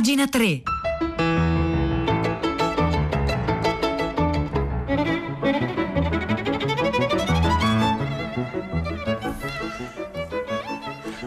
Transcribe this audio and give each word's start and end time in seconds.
Pagina 0.00 0.26
3. 0.26 0.62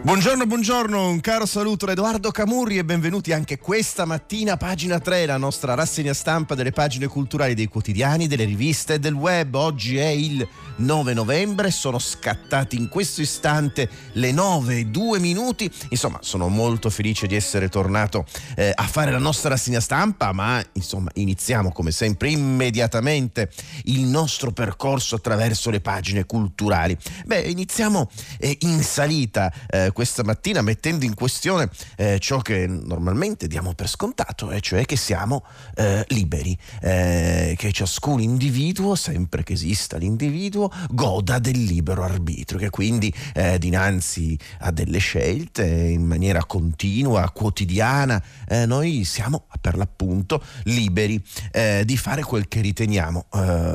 Buongiorno, 0.04 0.46
buongiorno, 0.46 1.08
un 1.08 1.22
caro 1.22 1.46
saluto 1.46 1.86
da 1.86 1.94
Edoardo 1.94 2.30
Camurri 2.30 2.78
e 2.78 2.84
benvenuti 2.84 3.32
anche 3.32 3.58
questa 3.58 4.04
mattina 4.04 4.58
pagina 4.58 5.00
3, 5.00 5.26
la 5.26 5.38
nostra 5.38 5.76
rassegna 5.76 6.14
stampa 6.14 6.56
delle 6.56 6.72
pagine 6.72 7.08
culturali 7.08 7.54
dei 7.54 7.68
quotidiani, 7.68 8.28
delle 8.28 8.44
riviste 8.44 8.96
e 8.96 9.00
del 9.00 9.14
web. 9.14 9.56
Oggi 9.56 9.96
è 9.96 10.08
il 10.08 10.46
9 10.76 11.14
novembre, 11.14 11.72
sono 11.72 12.00
scattati 12.00 12.76
in 12.76 12.90
questo 12.90 13.22
istante 13.22 13.90
le 14.14 14.34
9 14.34 14.80
e 14.80 14.86
2 14.88 15.20
minuti. 15.20 15.72
Insomma, 15.88 16.20
sono 16.22 16.50
molto 16.50 16.90
felice 16.90 17.26
di 17.26 17.38
essere 17.38 17.70
tornato 17.70 18.26
eh, 18.58 18.74
a 18.76 18.84
fare 18.84 19.10
la 19.10 19.20
nostra 19.20 19.52
rassegna 19.52 19.80
stampa, 19.80 20.34
ma 20.34 20.62
insomma, 20.74 21.12
iniziamo 21.14 21.72
come 21.72 21.92
sempre 21.92 22.30
immediatamente 22.30 23.50
il 23.86 24.02
nostro 24.02 24.52
percorso 24.52 25.16
attraverso 25.16 25.70
le 25.70 25.80
pagine 25.80 26.26
culturali. 26.26 26.98
Beh, 27.26 27.40
iniziamo 27.40 28.10
eh, 28.38 28.58
in 28.64 28.84
salita 28.84 29.50
eh, 29.70 29.92
questa 29.94 30.24
mattina 30.24 30.62
mettendo 30.62 31.06
in 31.06 31.14
questione 31.14 31.70
eh, 31.96 32.20
ciò 32.20 32.40
che 32.40 32.68
normalmente 32.68 33.48
diamo 33.48 33.74
per 33.74 33.88
scontato, 33.88 34.52
e 34.52 34.60
cioè 34.60 34.86
che 34.86 34.98
siamo 34.98 35.46
eh, 35.76 36.04
liberi, 36.10 36.58
eh, 36.82 37.56
che 37.58 37.72
ciascun 37.72 38.20
individuo, 38.20 38.96
sempre 38.96 39.44
che 39.44 39.54
esista 39.54 39.98
l'individuo, 39.98 40.72
goda 40.90 41.40
del 41.40 41.64
libero 41.64 42.04
arbitrio, 42.04 42.60
che 42.60 42.70
quindi 42.70 43.14
eh, 43.34 43.58
dinanzi 43.60 44.38
a 44.60 44.72
delle 44.72 44.98
scelte 44.98 45.66
in 45.66 46.06
maniera 46.06 46.44
continua, 46.46 47.30
quotidiana, 47.32 48.22
eh, 48.48 48.66
noi 48.66 49.04
siamo 49.04 49.46
per 49.62 49.78
l'appunto 49.78 50.44
liberi 50.64 51.24
eh, 51.52 51.84
di 51.86 51.96
fare 51.98 52.24
quel 52.24 52.48
che 52.48 52.62
riteniamo 52.62 53.28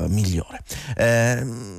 migliore. 0.09 0.63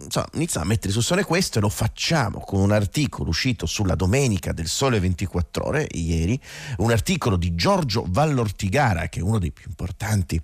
Insomma, 0.04 0.28
iniziamo 0.34 0.66
a 0.66 0.70
mettere 0.70 0.88
in 0.88 0.94
discussione 0.94 1.24
questo 1.24 1.60
e 1.60 1.62
lo 1.62 1.70
facciamo 1.70 2.40
con 2.40 2.62
un 2.62 2.72
articolo 2.72 3.30
uscito 3.30 3.66
sulla 3.66 3.96
domenica 3.96 4.29
del 4.38 4.68
Sole 4.68 5.00
24 5.00 5.66
Ore, 5.66 5.88
ieri, 5.92 6.40
un 6.78 6.92
articolo 6.92 7.36
di 7.36 7.56
Giorgio 7.56 8.06
Vallortigara, 8.08 9.08
che 9.08 9.20
è 9.20 9.24
uno 9.24 9.40
dei 9.40 9.52
più 9.52 9.66
importanti 9.68 10.40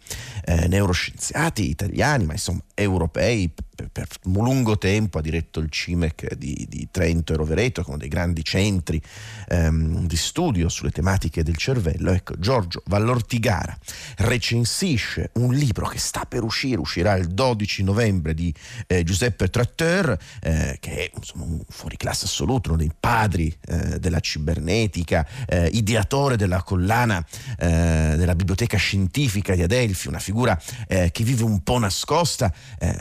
eh, 0.45 0.67
neuroscienziati 0.67 1.69
italiani, 1.69 2.25
ma 2.25 2.33
insomma 2.33 2.61
europei 2.75 3.51
per, 3.75 3.89
per 3.91 4.07
lungo 4.23 4.77
tempo 4.77 5.17
ha 5.17 5.21
diretto 5.21 5.59
il 5.59 5.69
CIMEC 5.69 6.33
di, 6.35 6.65
di 6.69 6.87
Trento 6.89 7.33
e 7.33 7.35
Rovereto, 7.35 7.83
con 7.83 7.97
dei 7.97 8.07
grandi 8.07 8.43
centri 8.43 9.01
ehm, 9.49 10.07
di 10.07 10.15
studio 10.15 10.69
sulle 10.69 10.91
tematiche 10.91 11.43
del 11.43 11.57
cervello. 11.57 12.11
Ecco, 12.11 12.37
Giorgio 12.37 12.81
Vallortigara 12.85 13.77
recensisce 14.17 15.31
un 15.33 15.53
libro 15.53 15.87
che 15.87 15.99
sta 15.99 16.25
per 16.25 16.43
uscire, 16.43 16.79
uscirà 16.79 17.15
il 17.15 17.27
12 17.27 17.83
novembre 17.83 18.33
di 18.33 18.53
eh, 18.87 19.03
Giuseppe 19.03 19.49
Tratteur, 19.49 20.17
eh, 20.41 20.77
che 20.79 20.91
è 20.91 21.11
insomma, 21.15 21.43
un 21.43 21.61
fuoriclasse 21.67 22.25
assoluto, 22.25 22.69
uno 22.69 22.77
dei 22.77 22.91
padri 22.97 23.55
eh, 23.67 23.99
della 23.99 24.19
cibernetica, 24.19 25.27
eh, 25.47 25.67
ideatore 25.73 26.37
della 26.37 26.63
collana 26.63 27.23
eh, 27.57 28.13
della 28.15 28.35
biblioteca 28.35 28.77
scientifica 28.77 29.53
di 29.55 29.63
Adelphi, 29.63 30.07
una 30.07 30.19
figura 30.19 30.59
eh, 30.87 31.11
che 31.11 31.23
vive 31.23 31.43
un 31.43 31.61
po' 31.61 31.77
nascosta, 31.77 32.53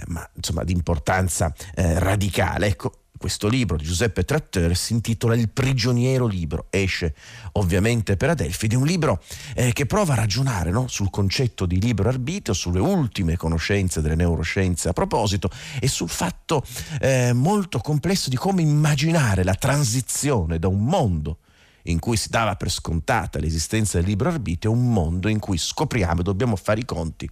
ma 0.07 0.29
insomma 0.35 0.65
di 0.65 0.73
importanza 0.73 1.53
eh, 1.75 1.99
radicale. 1.99 2.67
Ecco, 2.67 3.05
questo 3.17 3.49
libro 3.49 3.77
di 3.77 3.85
Giuseppe 3.85 4.25
Tratteur 4.25 4.77
si 4.77 4.93
intitola 4.93 5.35
Il 5.35 5.49
prigioniero 5.49 6.27
libro, 6.27 6.67
esce 6.69 7.15
ovviamente 7.53 8.17
per 8.19 8.31
Adelphi 8.31 8.67
ed 8.67 8.75
un 8.75 8.85
libro 8.85 9.23
eh, 9.55 9.73
che 9.73 9.87
prova 9.87 10.13
a 10.13 10.17
ragionare 10.17 10.71
no? 10.71 10.89
sul 10.89 11.09
concetto 11.09 11.65
di 11.65 11.81
libero 11.81 12.11
arbitrio, 12.11 12.55
sulle 12.55 12.81
ultime 12.81 13.37
conoscenze 13.37 14.03
delle 14.03 14.15
neuroscienze 14.15 14.91
a 14.91 14.93
proposito 14.93 15.49
e 15.81 15.89
sul 15.89 16.11
fatto 16.11 16.63
eh, 17.01 17.33
molto 17.33 17.79
complesso 17.79 18.29
di 18.29 18.37
come 18.37 18.61
immaginare 18.61 19.43
la 19.43 19.55
transizione 19.55 20.59
da 20.59 20.69
un 20.69 20.85
mondo 20.85 21.39
in 21.85 21.99
cui 21.99 22.17
si 22.17 22.29
dava 22.29 22.57
per 22.57 22.71
scontata 22.71 23.39
l'esistenza 23.39 23.99
del 23.99 24.07
libero 24.07 24.31
arbitrio, 24.31 24.73
un 24.73 24.93
mondo 24.93 25.29
in 25.29 25.39
cui 25.39 25.59
scopriamo 25.59 26.21
e 26.21 26.25
dobbiamo 26.25 26.57
fare 26.57 26.81
i 26.81 26.85
conti 26.85 27.29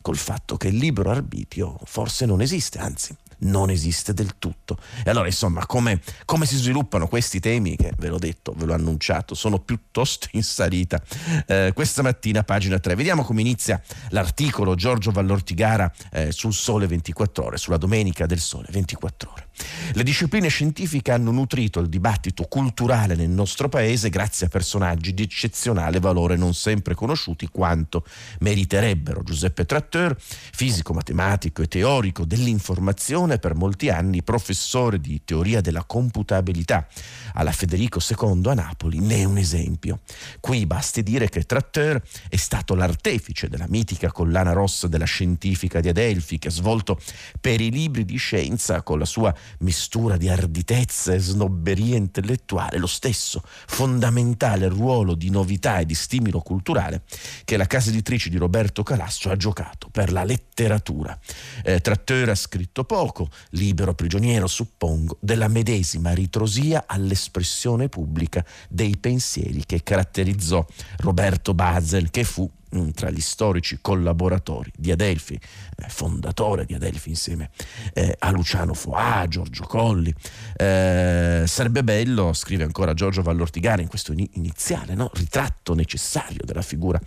col 0.00 0.16
fatto 0.16 0.56
che 0.56 0.68
il 0.68 0.76
libero 0.76 1.10
arbitrio 1.10 1.78
forse 1.84 2.26
non 2.26 2.40
esiste, 2.40 2.78
anzi 2.78 3.16
non 3.38 3.70
esiste 3.70 4.14
del 4.14 4.38
tutto. 4.38 4.78
E 5.04 5.10
allora, 5.10 5.26
insomma, 5.26 5.66
come, 5.66 6.00
come, 6.24 6.46
si 6.46 6.56
sviluppano 6.56 7.06
questi 7.06 7.40
temi, 7.40 7.76
che 7.76 7.92
ve 7.98 8.08
l'ho 8.08 8.18
detto, 8.18 8.54
ve 8.56 8.64
l'ho 8.64 8.74
annunciato, 8.74 9.34
sono 9.34 9.58
piuttosto 9.58 10.28
in 10.32 10.42
salita. 10.42 11.02
Eh, 11.46 11.72
questa 11.74 12.02
mattina, 12.02 12.44
pagina 12.44 12.78
3, 12.78 12.94
vediamo 12.94 13.24
come 13.24 13.40
inizia 13.40 13.80
l'articolo 14.10 14.74
Giorgio 14.74 15.10
Vallortigara 15.10 15.92
eh, 16.12 16.32
sul 16.32 16.54
Sole 16.54 16.86
24 16.86 17.44
Ore, 17.44 17.56
sulla 17.58 17.76
domenica 17.76 18.26
del 18.26 18.40
Sole 18.40 18.68
24 18.70 19.30
Ore. 19.30 19.45
Le 19.92 20.02
discipline 20.02 20.48
scientifiche 20.48 21.12
hanno 21.12 21.30
nutrito 21.30 21.80
il 21.80 21.88
dibattito 21.88 22.44
culturale 22.44 23.14
nel 23.14 23.30
nostro 23.30 23.68
paese 23.68 24.10
grazie 24.10 24.46
a 24.46 24.48
personaggi 24.50 25.14
di 25.14 25.22
eccezionale 25.22 26.00
valore 26.00 26.36
non 26.36 26.54
sempre 26.54 26.94
conosciuti 26.94 27.48
quanto 27.48 28.04
meriterebbero. 28.40 29.22
Giuseppe 29.22 29.64
Tratteur, 29.64 30.14
fisico, 30.18 30.92
matematico 30.92 31.62
e 31.62 31.68
teorico 31.68 32.24
dell'informazione, 32.24 33.38
per 33.38 33.54
molti 33.54 33.88
anni 33.88 34.22
professore 34.22 35.00
di 35.00 35.22
teoria 35.24 35.60
della 35.60 35.84
computabilità 35.84 36.86
alla 37.34 37.52
Federico 37.52 38.00
II 38.00 38.42
a 38.48 38.54
Napoli, 38.54 38.98
ne 38.98 39.18
è 39.18 39.24
un 39.24 39.38
esempio. 39.38 40.00
Qui 40.40 40.66
basti 40.66 41.02
dire 41.02 41.28
che 41.28 41.44
Tratteur 41.44 42.00
è 42.28 42.36
stato 42.36 42.74
l'artefice 42.74 43.48
della 43.48 43.66
mitica 43.68 44.12
collana 44.12 44.52
rossa 44.52 44.88
della 44.88 45.04
scientifica 45.04 45.80
di 45.80 45.88
Adelphi 45.88 46.38
che 46.38 46.48
ha 46.48 46.50
svolto 46.50 47.00
per 47.40 47.60
i 47.60 47.70
libri 47.70 48.04
di 48.04 48.16
scienza 48.16 48.82
con 48.82 48.98
la 48.98 49.04
sua 49.04 49.34
mistura 49.60 50.16
di 50.16 50.28
arditezza 50.28 51.12
e 51.12 51.18
snobberia 51.18 51.96
intellettuale, 51.96 52.78
lo 52.78 52.86
stesso 52.86 53.42
fondamentale 53.44 54.68
ruolo 54.68 55.14
di 55.14 55.30
novità 55.30 55.78
e 55.78 55.86
di 55.86 55.94
stimolo 55.94 56.40
culturale 56.40 57.02
che 57.44 57.56
la 57.56 57.66
casa 57.66 57.90
editrice 57.90 58.30
di 58.30 58.36
Roberto 58.36 58.82
Calasso 58.82 59.30
ha 59.30 59.36
giocato 59.36 59.88
per 59.90 60.12
la 60.12 60.24
letteratura. 60.24 61.18
Eh, 61.62 61.80
Tratteur 61.80 62.30
ha 62.30 62.34
scritto 62.34 62.84
poco, 62.84 63.28
libero 63.50 63.94
prigioniero 63.94 64.46
suppongo, 64.46 65.18
della 65.20 65.48
medesima 65.48 66.12
ritrosia 66.12 66.84
all'espressione 66.86 67.88
pubblica 67.88 68.44
dei 68.68 68.96
pensieri 68.96 69.64
che 69.64 69.82
caratterizzò 69.82 70.64
Roberto 70.98 71.54
Basel, 71.54 72.10
che 72.10 72.24
fu 72.24 72.50
tra 72.94 73.10
gli 73.10 73.20
storici 73.20 73.78
collaboratori 73.80 74.70
di 74.76 74.90
Adelphi, 74.90 75.34
eh, 75.34 75.88
fondatore 75.88 76.64
di 76.64 76.74
Adelphi 76.74 77.10
insieme 77.10 77.50
eh, 77.92 78.14
a 78.18 78.30
Luciano 78.30 78.74
Foà, 78.74 79.26
Giorgio 79.28 79.64
Colli. 79.64 80.12
Eh, 80.56 81.44
sarebbe 81.46 81.84
bello, 81.84 82.32
scrive 82.32 82.64
ancora 82.64 82.94
Giorgio 82.94 83.22
Vallortigara 83.22 83.82
in 83.82 83.88
questo 83.88 84.12
iniziale 84.12 84.94
no? 84.94 85.10
ritratto 85.14 85.74
necessario 85.74 86.40
della 86.44 86.62
figura 86.62 87.00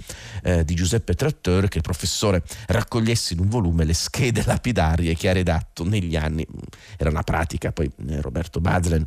eh, 0.44 0.64
di 0.64 0.76
Giuseppe 0.76 1.14
Tratteur, 1.14 1.68
che 1.68 1.78
il 1.78 1.84
professore 1.84 2.44
raccogliesse 2.68 3.34
in 3.34 3.40
un 3.40 3.50
volume 3.50 3.84
le 3.84 3.94
schede 3.94 4.44
lapidarie 4.46 5.16
che 5.16 5.30
ha 5.30 5.34
redatto 5.34 5.84
negli 5.84 6.16
anni. 6.16 6.46
Era 6.98 7.10
una 7.10 7.24
pratica, 7.24 7.72
poi 7.72 7.92
eh, 8.08 8.22
Roberto 8.22 8.60
Bazlen 8.60 9.06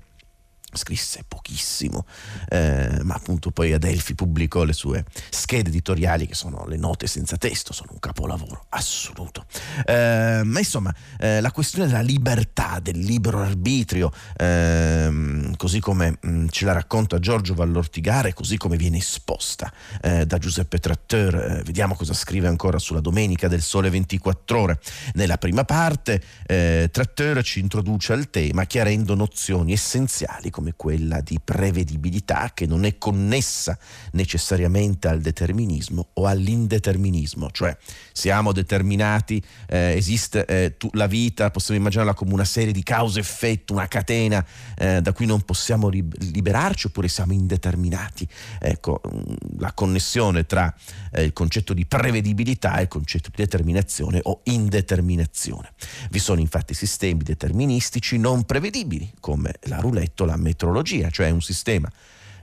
scrisse 0.76 1.24
pochissimo, 1.26 2.06
eh, 2.48 2.98
ma 3.02 3.14
appunto 3.14 3.50
poi 3.50 3.72
Adelphi 3.72 4.14
pubblicò 4.14 4.64
le 4.64 4.72
sue 4.72 5.04
schede 5.30 5.68
editoriali 5.68 6.26
che 6.26 6.34
sono 6.34 6.64
le 6.66 6.76
note 6.76 7.06
senza 7.06 7.36
testo, 7.36 7.72
sono 7.72 7.90
un 7.92 7.98
capolavoro 7.98 8.66
assoluto. 8.70 9.44
Eh, 9.84 10.42
ma 10.44 10.58
insomma, 10.58 10.94
eh, 11.18 11.40
la 11.40 11.50
questione 11.50 11.86
della 11.86 12.00
libertà, 12.00 12.78
del 12.80 12.98
libero 12.98 13.40
arbitrio, 13.40 14.12
ehm, 14.36 15.56
così 15.56 15.80
come 15.80 16.18
mh, 16.20 16.30
mm, 16.30 16.46
ce 16.48 16.64
la 16.64 16.72
racconta 16.72 17.18
Giorgio 17.18 17.54
Vallortigare, 17.54 18.32
così 18.32 18.56
come 18.56 18.76
viene 18.76 18.98
esposta 18.98 19.72
eh, 20.00 20.26
da 20.26 20.38
Giuseppe 20.38 20.78
Tratteur, 20.78 21.34
eh, 21.34 21.62
vediamo 21.64 21.94
cosa 21.94 22.14
scrive 22.14 22.48
ancora 22.48 22.78
sulla 22.78 23.00
Domenica 23.00 23.48
del 23.48 23.62
Sole 23.62 23.90
24 23.90 24.58
Ore. 24.58 24.80
Nella 25.14 25.38
prima 25.38 25.64
parte 25.64 26.22
eh, 26.46 26.88
Tratteur 26.90 27.42
ci 27.42 27.60
introduce 27.60 28.12
al 28.12 28.30
tema 28.30 28.64
chiarendo 28.64 29.14
nozioni 29.14 29.72
essenziali 29.72 30.50
come 30.50 30.61
come 30.62 30.74
quella 30.76 31.20
di 31.20 31.40
prevedibilità 31.42 32.52
che 32.54 32.66
non 32.66 32.84
è 32.84 32.96
connessa 32.96 33.76
necessariamente 34.12 35.08
al 35.08 35.20
determinismo 35.20 36.10
o 36.14 36.26
all'indeterminismo, 36.26 37.50
cioè 37.50 37.76
siamo 38.12 38.52
determinati, 38.52 39.42
eh, 39.66 39.94
esiste 39.96 40.46
eh, 40.46 40.76
tu, 40.76 40.88
la 40.92 41.08
vita, 41.08 41.50
possiamo 41.50 41.80
immaginarla 41.80 42.14
come 42.14 42.32
una 42.32 42.44
serie 42.44 42.72
di 42.72 42.84
cause-effetto, 42.84 43.72
una 43.72 43.88
catena 43.88 44.44
eh, 44.76 45.00
da 45.02 45.12
cui 45.12 45.26
non 45.26 45.42
possiamo 45.42 45.88
liberarci 45.88 46.86
oppure 46.86 47.08
siamo 47.08 47.32
indeterminati. 47.32 48.28
Ecco, 48.60 49.00
mm, 49.04 49.58
la 49.58 49.72
connessione 49.72 50.46
tra 50.46 50.72
eh, 51.10 51.24
il 51.24 51.32
concetto 51.32 51.74
di 51.74 51.86
prevedibilità 51.86 52.78
e 52.78 52.82
il 52.82 52.88
concetto 52.88 53.30
di 53.34 53.42
determinazione 53.42 54.20
o 54.22 54.42
indeterminazione. 54.44 55.72
Vi 56.10 56.20
sono 56.20 56.38
infatti 56.40 56.72
sistemi 56.72 57.24
deterministici 57.24 58.16
non 58.16 58.44
prevedibili 58.44 59.12
come 59.18 59.54
la 59.62 59.78
roulette 59.78 60.22
o 60.22 60.26
la 60.26 60.36
metrologia, 60.52 61.10
cioè 61.10 61.30
un 61.30 61.42
sistema 61.42 61.90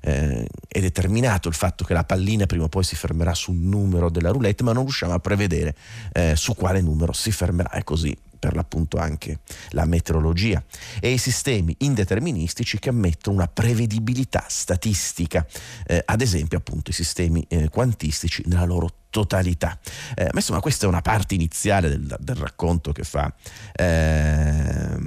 eh, 0.02 0.48
è 0.68 0.80
determinato 0.80 1.48
il 1.48 1.56
fatto 1.56 1.84
che 1.84 1.94
la 1.94 2.04
pallina 2.04 2.46
prima 2.46 2.66
o 2.66 2.70
poi 2.70 2.84
si 2.84 2.96
fermerà 2.96 3.34
sul 3.34 3.56
numero 3.56 4.10
della 4.10 4.32
roulette, 4.32 4.64
ma 4.64 4.74
non 4.74 4.84
riusciamo 4.84 5.14
a 5.14 5.20
prevedere 5.20 5.76
eh, 6.14 6.36
su 6.36 6.56
quale 6.56 6.82
numero 6.82 7.14
si 7.14 7.32
fermerà 7.32 7.72
e 7.72 7.84
così 7.84 8.18
per 8.40 8.56
l'appunto 8.56 8.98
anche 8.98 9.40
la 9.72 9.84
meteorologia 9.84 10.64
e 11.02 11.12
i 11.12 11.18
sistemi 11.18 11.76
indeterministici 11.80 12.80
che 12.80 12.88
ammettono 12.88 13.36
una 13.36 13.48
prevedibilità 13.48 14.46
statistica, 14.48 15.46
eh, 15.86 16.02
ad 16.06 16.22
esempio 16.22 16.58
appunto 16.58 16.92
i 16.92 16.94
sistemi 16.94 17.46
eh, 17.50 17.68
quantistici 17.68 18.42
nella 18.46 18.64
loro 18.64 18.94
totalità. 19.10 19.78
Eh, 20.16 20.24
ma 20.32 20.40
insomma 20.40 20.62
questa 20.62 20.86
è 20.86 20.88
una 20.88 21.02
parte 21.02 21.36
iniziale 21.36 21.90
del, 21.90 22.16
del 22.18 22.36
racconto 22.36 22.94
che 22.94 23.04
fa, 23.04 23.34
eh, 23.74 24.98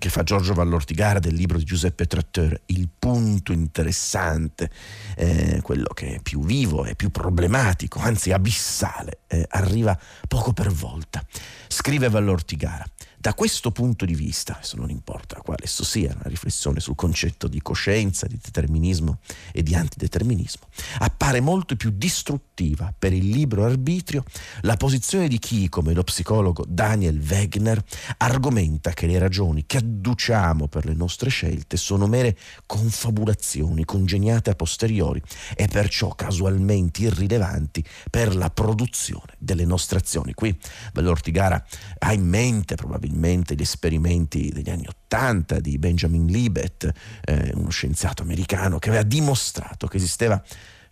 che 0.00 0.08
fa 0.08 0.24
Giorgio 0.24 0.54
Vallortigara 0.54 1.20
del 1.20 1.34
libro 1.34 1.58
di 1.58 1.64
Giuseppe 1.64 2.06
Tratteur. 2.06 2.60
Il 2.66 2.88
punto 2.98 3.52
interessante, 3.52 4.68
eh, 5.14 5.60
quello 5.62 5.92
che 5.94 6.16
è 6.16 6.20
più 6.20 6.42
vivo 6.42 6.84
e 6.84 6.96
più 6.96 7.10
problematico, 7.10 8.00
anzi 8.00 8.32
abissale, 8.32 9.20
eh, 9.28 9.46
arriva 9.50 9.96
poco 10.26 10.52
per 10.52 10.72
volta. 10.72 11.24
Scrive 11.68 12.08
Vallortigara. 12.08 12.84
Da 13.20 13.34
questo 13.34 13.70
punto 13.70 14.06
di 14.06 14.14
vista, 14.14 14.54
adesso 14.54 14.78
non 14.78 14.88
importa 14.88 15.42
quale 15.42 15.64
esso 15.64 15.84
sia, 15.84 16.14
una 16.14 16.22
riflessione 16.24 16.80
sul 16.80 16.94
concetto 16.94 17.48
di 17.48 17.60
coscienza, 17.60 18.26
di 18.26 18.38
determinismo 18.42 19.18
e 19.52 19.62
di 19.62 19.74
antideterminismo, 19.74 20.68
appare 21.00 21.40
molto 21.42 21.76
più 21.76 21.90
distruttiva 21.94 22.94
per 22.98 23.12
il 23.12 23.28
libero 23.28 23.66
arbitrio 23.66 24.24
la 24.62 24.78
posizione 24.78 25.28
di 25.28 25.38
chi, 25.38 25.68
come 25.68 25.92
lo 25.92 26.02
psicologo 26.02 26.64
Daniel 26.66 27.20
Wegner, 27.20 27.84
argomenta 28.16 28.92
che 28.92 29.06
le 29.06 29.18
ragioni 29.18 29.66
che 29.66 29.76
adduciamo 29.76 30.68
per 30.68 30.86
le 30.86 30.94
nostre 30.94 31.28
scelte 31.28 31.76
sono 31.76 32.06
mere 32.06 32.38
confabulazioni 32.64 33.84
congegnate 33.84 34.48
a 34.48 34.54
posteriori 34.54 35.20
e 35.56 35.68
perciò 35.68 36.14
casualmente 36.14 37.02
irrilevanti 37.02 37.84
per 38.08 38.34
la 38.34 38.48
produzione 38.48 39.34
delle 39.36 39.66
nostre 39.66 39.98
azioni. 39.98 40.32
Qui 40.32 40.58
Bell'Ortigara 40.94 41.62
ha 41.98 42.14
in 42.14 42.26
mente 42.26 42.76
probabilmente 42.76 43.08
probabilmente 43.10 43.54
gli 43.54 43.60
esperimenti 43.60 44.50
degli 44.50 44.70
anni 44.70 44.86
Ottanta 44.86 45.58
di 45.58 45.78
Benjamin 45.78 46.26
Libet, 46.26 46.90
eh, 47.24 47.52
uno 47.54 47.70
scienziato 47.70 48.22
americano 48.22 48.78
che 48.78 48.88
aveva 48.88 49.02
dimostrato 49.02 49.88
che 49.88 49.96
esisteva 49.96 50.40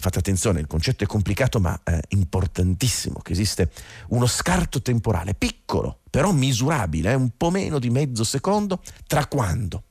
fate 0.01 0.19
attenzione, 0.19 0.61
il 0.61 0.67
concetto 0.67 1.05
è 1.05 1.07
complicato 1.07 1.59
ma 1.61 1.79
eh, 1.85 2.01
importantissimo, 2.09 3.21
che 3.21 3.33
esiste 3.33 3.71
uno 4.09 4.27
scarto 4.27 4.81
temporale 4.81 5.35
piccolo, 5.35 6.01
però 6.11 6.33
misurabile, 6.33 7.13
eh, 7.13 7.15
un 7.15 7.31
po' 7.37 7.51
meno 7.51 7.79
di 7.79 7.91
mezzo 7.91 8.25
secondo, 8.25 8.81
tra 9.07 9.27
quando 9.27 9.85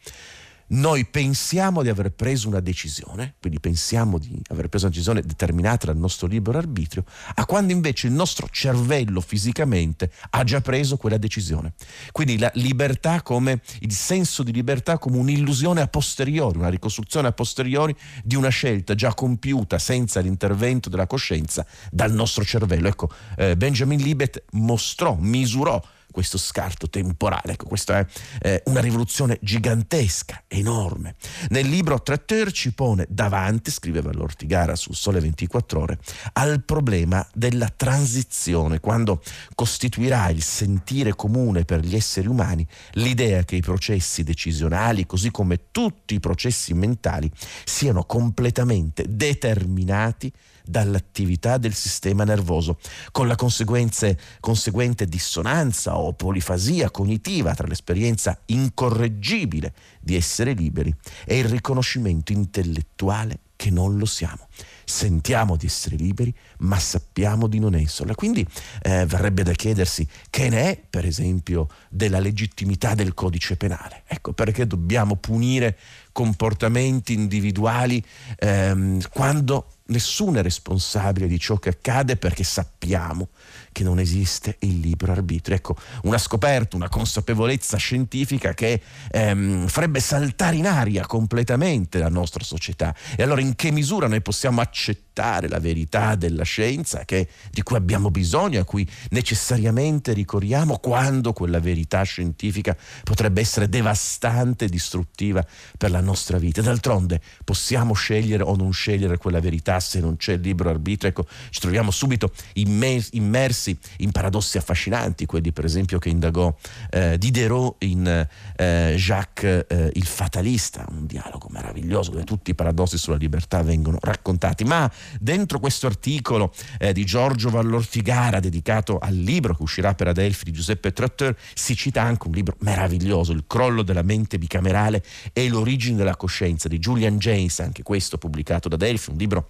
noi 0.69 1.06
pensiamo 1.06 1.81
di 1.81 1.90
aver 1.90 2.12
preso 2.12 2.48
una 2.48 2.60
decisione, 2.60 3.36
quindi 3.40 3.60
pensiamo 3.60 4.18
di 4.18 4.42
aver 4.50 4.68
preso 4.68 4.86
una 4.86 4.94
decisione 4.94 5.22
determinata 5.22 5.86
dal 5.86 5.98
nostro 5.98 6.28
libero 6.28 6.58
arbitrio, 6.58 7.06
a 7.36 7.46
quando 7.46 7.72
invece 7.72 8.08
il 8.08 8.14
nostro 8.14 8.48
cervello 8.50 9.22
fisicamente 9.22 10.12
ha 10.31 10.44
già 10.44 10.60
preso 10.62 10.98
quella 10.98 11.18
decisione. 11.18 11.74
Quindi 12.12 12.38
la 12.38 12.52
libertà 12.56 13.22
come 13.22 13.62
il 13.80 13.94
senso 13.94 14.44
di 14.44 14.52
libertà 14.52 14.98
come 14.98 15.18
un'illusione 15.18 15.81
a 15.81 15.88
posteriori, 15.88 16.58
una 16.58 16.69
ricostruzione 16.69 17.28
a 17.28 17.31
posteriori 17.31 17.96
di 18.24 18.36
una 18.36 18.50
scelta 18.50 18.96
già 18.96 19.14
compiuta 19.14 19.80
senza 19.80 20.19
l'intervento 20.19 20.90
della 20.90 21.08
coscienza 21.08 21.66
dal 21.92 22.12
nostro 22.12 22.44
cervello. 22.44 22.88
Ecco, 22.88 23.10
eh, 23.38 23.56
Benjamin 23.56 24.00
Libet 24.00 24.44
mostrò, 24.52 25.16
misurò 25.19 25.81
questo 26.18 26.40
scarto 26.40 26.90
temporale. 26.90 27.52
Ecco, 27.52 27.68
questa 27.68 28.00
è 28.00 28.06
eh, 28.42 28.64
una 28.66 28.80
rivoluzione 28.80 29.38
gigantesca, 29.40 30.46
enorme. 30.48 31.14
Nel 31.50 31.69
libro 31.69 32.02
Tratteur 32.02 32.52
ci 32.52 32.74
pone 32.74 33.06
davanti, 33.08 33.69
scriveva 33.69 34.12
l'Ortigara 34.12 34.75
sul 34.75 34.96
Sole 34.96 35.19
24 35.19 35.80
Ore, 35.80 36.00
al 36.34 36.64
problema 36.64 37.24
della 37.36 37.68
transizione, 37.69 38.80
quando 38.80 39.22
costituirà 39.54 40.30
il 40.30 40.42
sentire 40.42 41.14
comune 41.14 41.66
per 41.66 41.81
gli 41.81 41.96
esseri 41.96 42.25
umani 42.25 42.66
l'idea 42.94 43.44
che 43.44 43.56
i 43.56 43.62
processi 43.62 44.24
decisionali, 44.24 45.06
così 45.06 45.30
come 45.30 45.69
tutti 45.69 46.16
i 46.16 46.19
processi 46.19 46.74
mentali, 46.74 47.30
siano 47.64 48.06
completamente 48.06 49.06
determinati 49.08 50.34
dall'attività 50.68 51.58
del 51.58 51.74
sistema 51.74 52.24
nervoso, 52.24 52.78
con 53.12 53.28
la 53.28 53.36
conseguente 53.36 55.06
dissonanza 55.08 55.98
o 55.98 56.14
polifasia 56.14 56.92
cognitiva 56.92 57.54
tra 57.54 57.68
l'esperienza 57.68 58.40
incorreggibile 58.46 59.74
di 60.00 60.16
essere 60.16 60.54
liberi 60.54 60.94
e 61.25 61.38
il 61.38 61.46
riconoscimento 61.46 62.31
intellettuale 62.31 63.40
che 63.58 63.72
non 63.72 63.98
lo 63.98 64.06
siamo. 64.06 64.48
Sentiamo 64.86 65.58
di 65.58 65.66
essere 65.66 65.98
liberi, 65.98 66.34
ma 66.60 66.80
sappiamo 66.80 67.48
di 67.48 67.60
non 67.60 67.75
esserlo. 67.75 68.14
Quindi 68.14 68.48
eh, 68.84 69.06
verrebbe 69.06 69.44
da 69.44 69.52
chiedersi 69.52 70.08
che 70.30 70.48
ne 70.48 70.72
è, 70.72 70.81
per 70.90 71.06
esempio, 71.06 71.68
della 71.90 72.19
legittimità 72.19 72.94
del 72.94 73.14
codice 73.14 73.58
penale. 73.58 74.04
Ecco 74.08 74.31
perché 74.31 74.66
dobbiamo 74.66 75.16
punire 75.18 75.78
comportamenti 76.14 77.14
individuali 77.14 78.02
ehm, 78.38 79.02
quando 79.10 79.76
nessuno 79.88 80.39
è 80.39 80.42
responsabile 80.42 81.28
di 81.28 81.39
ciò 81.39 81.57
che 81.57 81.69
accade 81.69 82.18
perché 82.18 82.44
sappiamo 82.44 83.30
che 83.77 83.83
non 83.83 84.00
esiste 84.00 84.56
il 84.62 84.79
libero 84.79 85.12
arbitrio. 85.12 85.56
Ecco, 85.56 85.75
una 86.03 86.18
scoperta, 86.18 86.75
una 86.75 86.89
consapevolezza 86.89 87.77
scientifica 87.77 88.56
che 88.56 88.81
ehm, 89.12 89.68
farebbe 89.68 90.00
saltare 90.00 90.56
in 90.56 90.65
aria 90.65 91.06
completamente 91.06 92.00
la 92.00 92.09
nostra 92.09 92.44
società. 92.44 92.95
E 93.15 93.21
allora 93.21 93.39
in 93.39 93.56
che 93.56 93.71
misura 93.71 94.07
noi 94.07 94.24
possiamo 94.24 94.62
accettare 94.62 95.47
la 95.47 95.59
verità 95.59 96.15
della 96.15 96.44
scienza 96.44 97.06
che, 97.06 97.27
di 97.51 97.62
cui 97.62 97.75
abbiamo 97.75 98.09
bisogno, 98.09 98.59
a 98.59 98.63
cui 98.63 98.88
necessariamente 99.09 100.12
ricorriamo, 100.13 100.80
quando 100.80 101.33
quella 101.33 101.59
verità 101.59 102.01
scientifica 102.01 102.75
potrebbe 103.03 103.41
essere 103.41 103.69
devastante 103.69 104.65
e 104.65 104.69
distruttiva 104.69 105.45
per 105.77 105.91
la 105.91 106.01
nostra 106.01 106.39
vita? 106.39 106.63
D'altronde 106.63 107.21
possiamo 107.44 107.94
scegliere 107.94 108.41
o 108.41 108.56
non 108.56 108.71
scegliere 108.71 109.18
quella 109.18 109.39
verità 109.39 109.80
se 109.80 110.00
non 110.00 110.18
c'è 110.18 110.33
il 110.33 110.41
libero 110.41 110.69
arbitrio? 110.69 111.12
Ecco, 111.12 111.27
ci 111.51 111.59
troviamo 111.59 111.91
subito 111.91 112.31
immersi 112.53 113.67
immersi 113.68 113.78
in 113.98 114.12
paradossi 114.12 114.58
affascinanti, 114.58 115.25
quelli 115.25 115.52
per 115.52 115.66
esempio 115.66 116.00
che 116.00 116.10
indagò 116.10 116.56
eh, 116.92 117.18
Diderot 117.18 117.84
in 117.84 118.28
eh, 118.56 118.94
Jacques 118.96 119.66
eh, 119.68 119.92
il 119.94 120.06
Fatalista, 120.06 120.86
un 120.90 121.06
dialogo 121.06 121.48
meraviglioso 121.50 122.12
dove 122.12 122.24
tutti 122.24 122.52
i 122.52 122.56
paradossi 122.56 122.98
sulla 122.98 123.18
libertà 123.18 123.62
vengono 123.64 123.98
raccontati. 124.02 124.64
Ma 124.64 124.90
dentro 125.19 125.60
questo 125.60 125.88
articolo 125.88 126.54
eh, 126.78 126.94
di 126.94 127.06
Giorgio 127.06 127.50
Vallortigara 127.50 128.40
dedicato 128.40 129.00
al 129.00 129.16
libro 129.16 129.56
che 129.56 129.64
uscirà 129.64 129.94
per 129.94 130.07
Adelphi 130.07 130.45
di 130.45 130.52
Giuseppe 130.52 130.94
Trotteur 130.94 131.36
si 131.54 131.76
cita 131.76 132.02
anche 132.02 132.28
un 132.28 132.33
libro 132.33 132.56
meraviglioso, 132.59 133.31
Il 133.31 133.45
crollo 133.47 133.81
della 133.81 134.04
mente 134.04 134.38
bicamerale 134.38 135.04
e 135.33 135.47
l'origine 135.50 135.97
della 135.97 136.16
coscienza 136.16 136.68
di 136.68 136.80
Julian 136.80 137.18
James, 137.18 137.59
anche 137.59 137.83
questo 137.83 138.18
pubblicato 138.18 138.69
da 138.69 138.76
Adelphi, 138.76 139.09
un 139.09 139.18
libro 139.18 139.47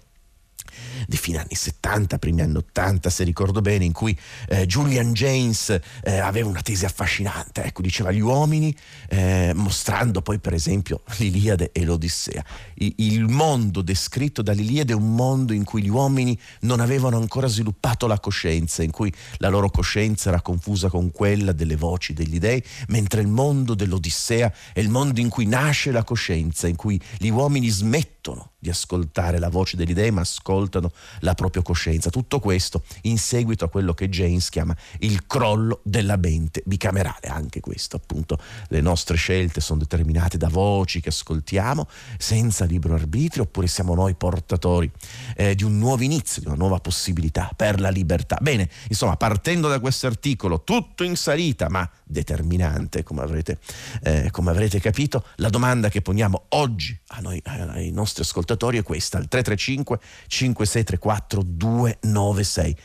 di 1.06 1.16
fine 1.16 1.38
anni 1.38 1.54
70, 1.54 2.18
primi 2.18 2.42
anni 2.42 2.56
80, 2.56 3.10
se 3.10 3.24
ricordo 3.24 3.60
bene, 3.60 3.84
in 3.84 3.92
cui 3.92 4.18
eh, 4.48 4.66
Julian 4.66 5.12
James 5.12 5.78
eh, 6.02 6.18
aveva 6.18 6.48
una 6.48 6.62
tesi 6.62 6.84
affascinante, 6.84 7.62
ecco, 7.64 7.82
diceva 7.82 8.10
gli 8.10 8.20
uomini, 8.20 8.74
eh, 9.08 9.52
mostrando 9.54 10.22
poi 10.22 10.38
per 10.38 10.54
esempio 10.54 11.02
l'Iliade 11.18 11.70
e 11.72 11.84
l'Odissea. 11.84 12.44
I, 12.74 12.94
il 12.98 13.26
mondo 13.26 13.82
descritto 13.82 14.42
dall'Iliade 14.42 14.92
è 14.92 14.96
un 14.96 15.14
mondo 15.14 15.52
in 15.52 15.64
cui 15.64 15.82
gli 15.82 15.88
uomini 15.88 16.38
non 16.60 16.80
avevano 16.80 17.16
ancora 17.16 17.46
sviluppato 17.46 18.06
la 18.06 18.20
coscienza, 18.20 18.82
in 18.82 18.90
cui 18.90 19.12
la 19.38 19.48
loro 19.48 19.70
coscienza 19.70 20.28
era 20.28 20.40
confusa 20.40 20.88
con 20.88 21.10
quella 21.10 21.52
delle 21.52 21.76
voci 21.76 22.12
degli 22.12 22.38
dei, 22.38 22.62
mentre 22.88 23.20
il 23.20 23.28
mondo 23.28 23.74
dell'Odissea 23.74 24.52
è 24.72 24.80
il 24.80 24.88
mondo 24.88 25.20
in 25.20 25.28
cui 25.28 25.46
nasce 25.46 25.90
la 25.90 26.04
coscienza, 26.04 26.66
in 26.66 26.76
cui 26.76 27.00
gli 27.18 27.28
uomini 27.28 27.68
smettono 27.68 28.17
di 28.58 28.68
ascoltare 28.70 29.38
la 29.38 29.48
voce 29.48 29.76
degli 29.76 29.94
dei, 29.94 30.10
ma 30.10 30.22
ascoltano 30.22 30.90
la 31.20 31.34
propria 31.34 31.62
coscienza. 31.62 32.10
Tutto 32.10 32.40
questo 32.40 32.82
in 33.02 33.18
seguito 33.18 33.64
a 33.64 33.68
quello 33.68 33.94
che 33.94 34.08
James 34.08 34.48
chiama 34.48 34.76
il 35.00 35.26
crollo 35.26 35.80
della 35.84 36.16
mente 36.16 36.62
bicamerale. 36.64 37.28
Anche 37.28 37.60
questo, 37.60 37.96
appunto, 37.96 38.38
le 38.68 38.80
nostre 38.80 39.16
scelte 39.16 39.60
sono 39.60 39.78
determinate 39.78 40.36
da 40.36 40.48
voci 40.48 41.00
che 41.00 41.08
ascoltiamo 41.10 41.88
senza 42.18 42.64
libero 42.64 42.94
arbitrio, 42.94 43.44
oppure 43.44 43.66
siamo 43.66 43.94
noi 43.94 44.14
portatori 44.14 44.90
eh, 45.36 45.54
di 45.54 45.64
un 45.64 45.78
nuovo 45.78 46.02
inizio, 46.02 46.42
di 46.42 46.48
una 46.48 46.56
nuova 46.56 46.80
possibilità 46.80 47.50
per 47.54 47.80
la 47.80 47.90
libertà. 47.90 48.38
Bene, 48.40 48.68
insomma, 48.88 49.16
partendo 49.16 49.68
da 49.68 49.80
questo 49.80 50.06
articolo, 50.06 50.64
tutto 50.64 51.04
in 51.04 51.16
salita, 51.16 51.68
ma 51.68 51.88
determinante, 52.08 53.02
come 53.02 53.22
avrete, 53.22 53.58
eh, 54.02 54.30
come 54.30 54.50
avrete 54.50 54.80
capito, 54.80 55.24
la 55.36 55.48
domanda 55.48 55.88
che 55.88 56.02
poniamo 56.02 56.46
oggi 56.50 56.98
noi, 57.20 57.40
ai 57.44 57.90
nostri 57.90 58.22
ascoltatori 58.22 58.78
è 58.78 58.82
questa, 58.82 59.18
al 59.18 59.28
335 59.28 60.00
5634 60.26 61.42
296. 61.42 62.76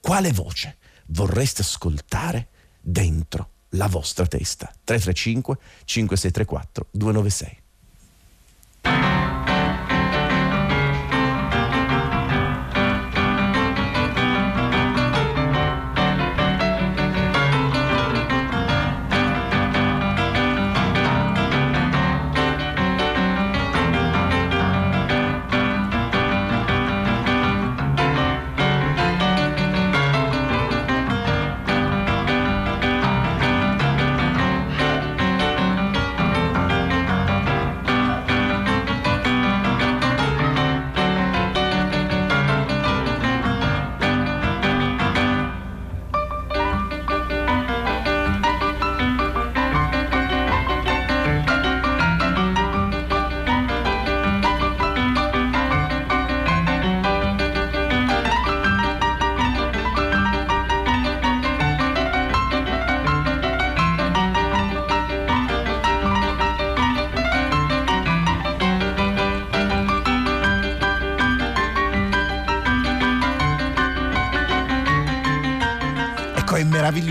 Quale 0.00 0.32
voce 0.32 0.76
vorreste 1.06 1.62
ascoltare 1.62 2.48
dentro 2.80 3.50
la 3.70 3.86
vostra 3.86 4.26
testa? 4.26 4.72
335 4.84 5.58
5634 5.84 6.86
296. 6.90 7.58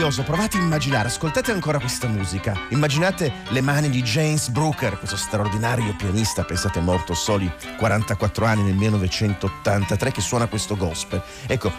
Meraviglioso, 0.09 0.23
provate 0.23 0.57
a 0.57 0.61
immaginare, 0.61 1.07
ascoltate 1.07 1.51
ancora 1.51 1.79
questa 1.79 2.07
musica, 2.07 2.57
immaginate 2.69 3.31
le 3.49 3.61
mani 3.61 3.89
di 3.89 4.01
James 4.01 4.49
Brooker, 4.49 4.97
questo 4.97 5.15
straordinario 5.15 5.95
pianista, 5.95 6.43
pensate 6.43 6.79
morto 6.79 7.13
soli 7.13 7.49
44 7.77 8.45
anni 8.45 8.63
nel 8.63 8.75
1983, 8.75 10.11
che 10.11 10.21
suona 10.21 10.47
questo 10.47 10.75
gospel. 10.75 11.21
Ecco, 11.45 11.71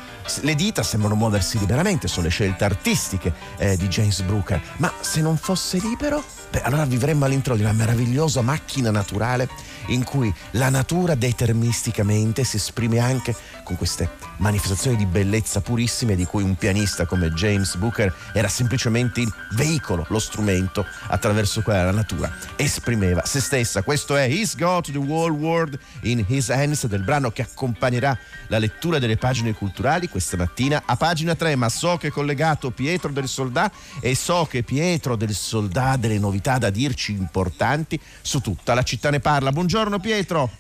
le 0.42 0.54
dita 0.54 0.82
sembrano 0.82 1.16
muoversi 1.16 1.58
liberamente, 1.58 2.08
sono 2.08 2.26
le 2.26 2.30
scelte 2.30 2.64
artistiche 2.64 3.32
eh, 3.58 3.76
di 3.76 3.88
James 3.88 4.20
Brooker, 4.22 4.60
ma 4.76 4.92
se 5.00 5.20
non 5.20 5.36
fosse 5.36 5.78
libero, 5.78 6.22
beh, 6.50 6.62
allora 6.62 6.84
vivremmo 6.84 7.24
all'interno 7.24 7.56
di 7.56 7.62
una 7.62 7.72
meravigliosa 7.72 8.42
macchina 8.42 8.90
naturale 8.90 9.48
in 9.86 10.04
cui 10.04 10.32
la 10.52 10.68
natura 10.68 11.14
deterministicamente 11.14 12.44
si 12.44 12.56
esprime 12.56 12.98
anche 12.98 13.34
con 13.70 13.76
queste 13.76 14.10
manifestazioni 14.38 14.96
di 14.96 15.06
bellezza 15.06 15.60
purissime 15.60 16.16
di 16.16 16.24
cui 16.24 16.42
un 16.42 16.56
pianista 16.56 17.06
come 17.06 17.30
James 17.30 17.76
Booker 17.76 18.12
era 18.32 18.48
semplicemente 18.48 19.20
il 19.20 19.32
veicolo, 19.52 20.04
lo 20.08 20.18
strumento 20.18 20.84
attraverso 21.06 21.62
cui 21.62 21.72
la 21.72 21.92
natura 21.92 22.32
esprimeva 22.56 23.24
se 23.24 23.38
stessa. 23.38 23.82
Questo 23.82 24.16
è 24.16 24.24
He's 24.24 24.56
Got 24.56 24.90
the 24.90 24.98
Whole 24.98 25.30
World 25.30 25.78
in 26.02 26.24
His 26.26 26.50
Hands 26.50 26.86
del 26.86 27.02
brano 27.02 27.30
che 27.30 27.42
accompagnerà 27.42 28.18
la 28.48 28.58
lettura 28.58 28.98
delle 28.98 29.16
pagine 29.16 29.54
culturali 29.54 30.08
questa 30.08 30.36
mattina 30.36 30.82
a 30.84 30.96
pagina 30.96 31.36
3, 31.36 31.54
ma 31.54 31.68
so 31.68 31.96
che 31.96 32.08
è 32.08 32.10
collegato 32.10 32.72
Pietro 32.72 33.12
del 33.12 33.28
Soldà 33.28 33.70
e 34.00 34.16
so 34.16 34.46
che 34.50 34.64
Pietro 34.64 35.14
del 35.14 35.34
Soldà 35.34 35.90
ha 35.90 35.96
delle 35.96 36.18
novità 36.18 36.58
da 36.58 36.70
dirci 36.70 37.12
importanti 37.12 38.00
su 38.20 38.40
tutta 38.40 38.74
la 38.74 38.82
città 38.82 39.10
ne 39.10 39.20
parla. 39.20 39.52
Buongiorno 39.52 40.00
Pietro. 40.00 40.59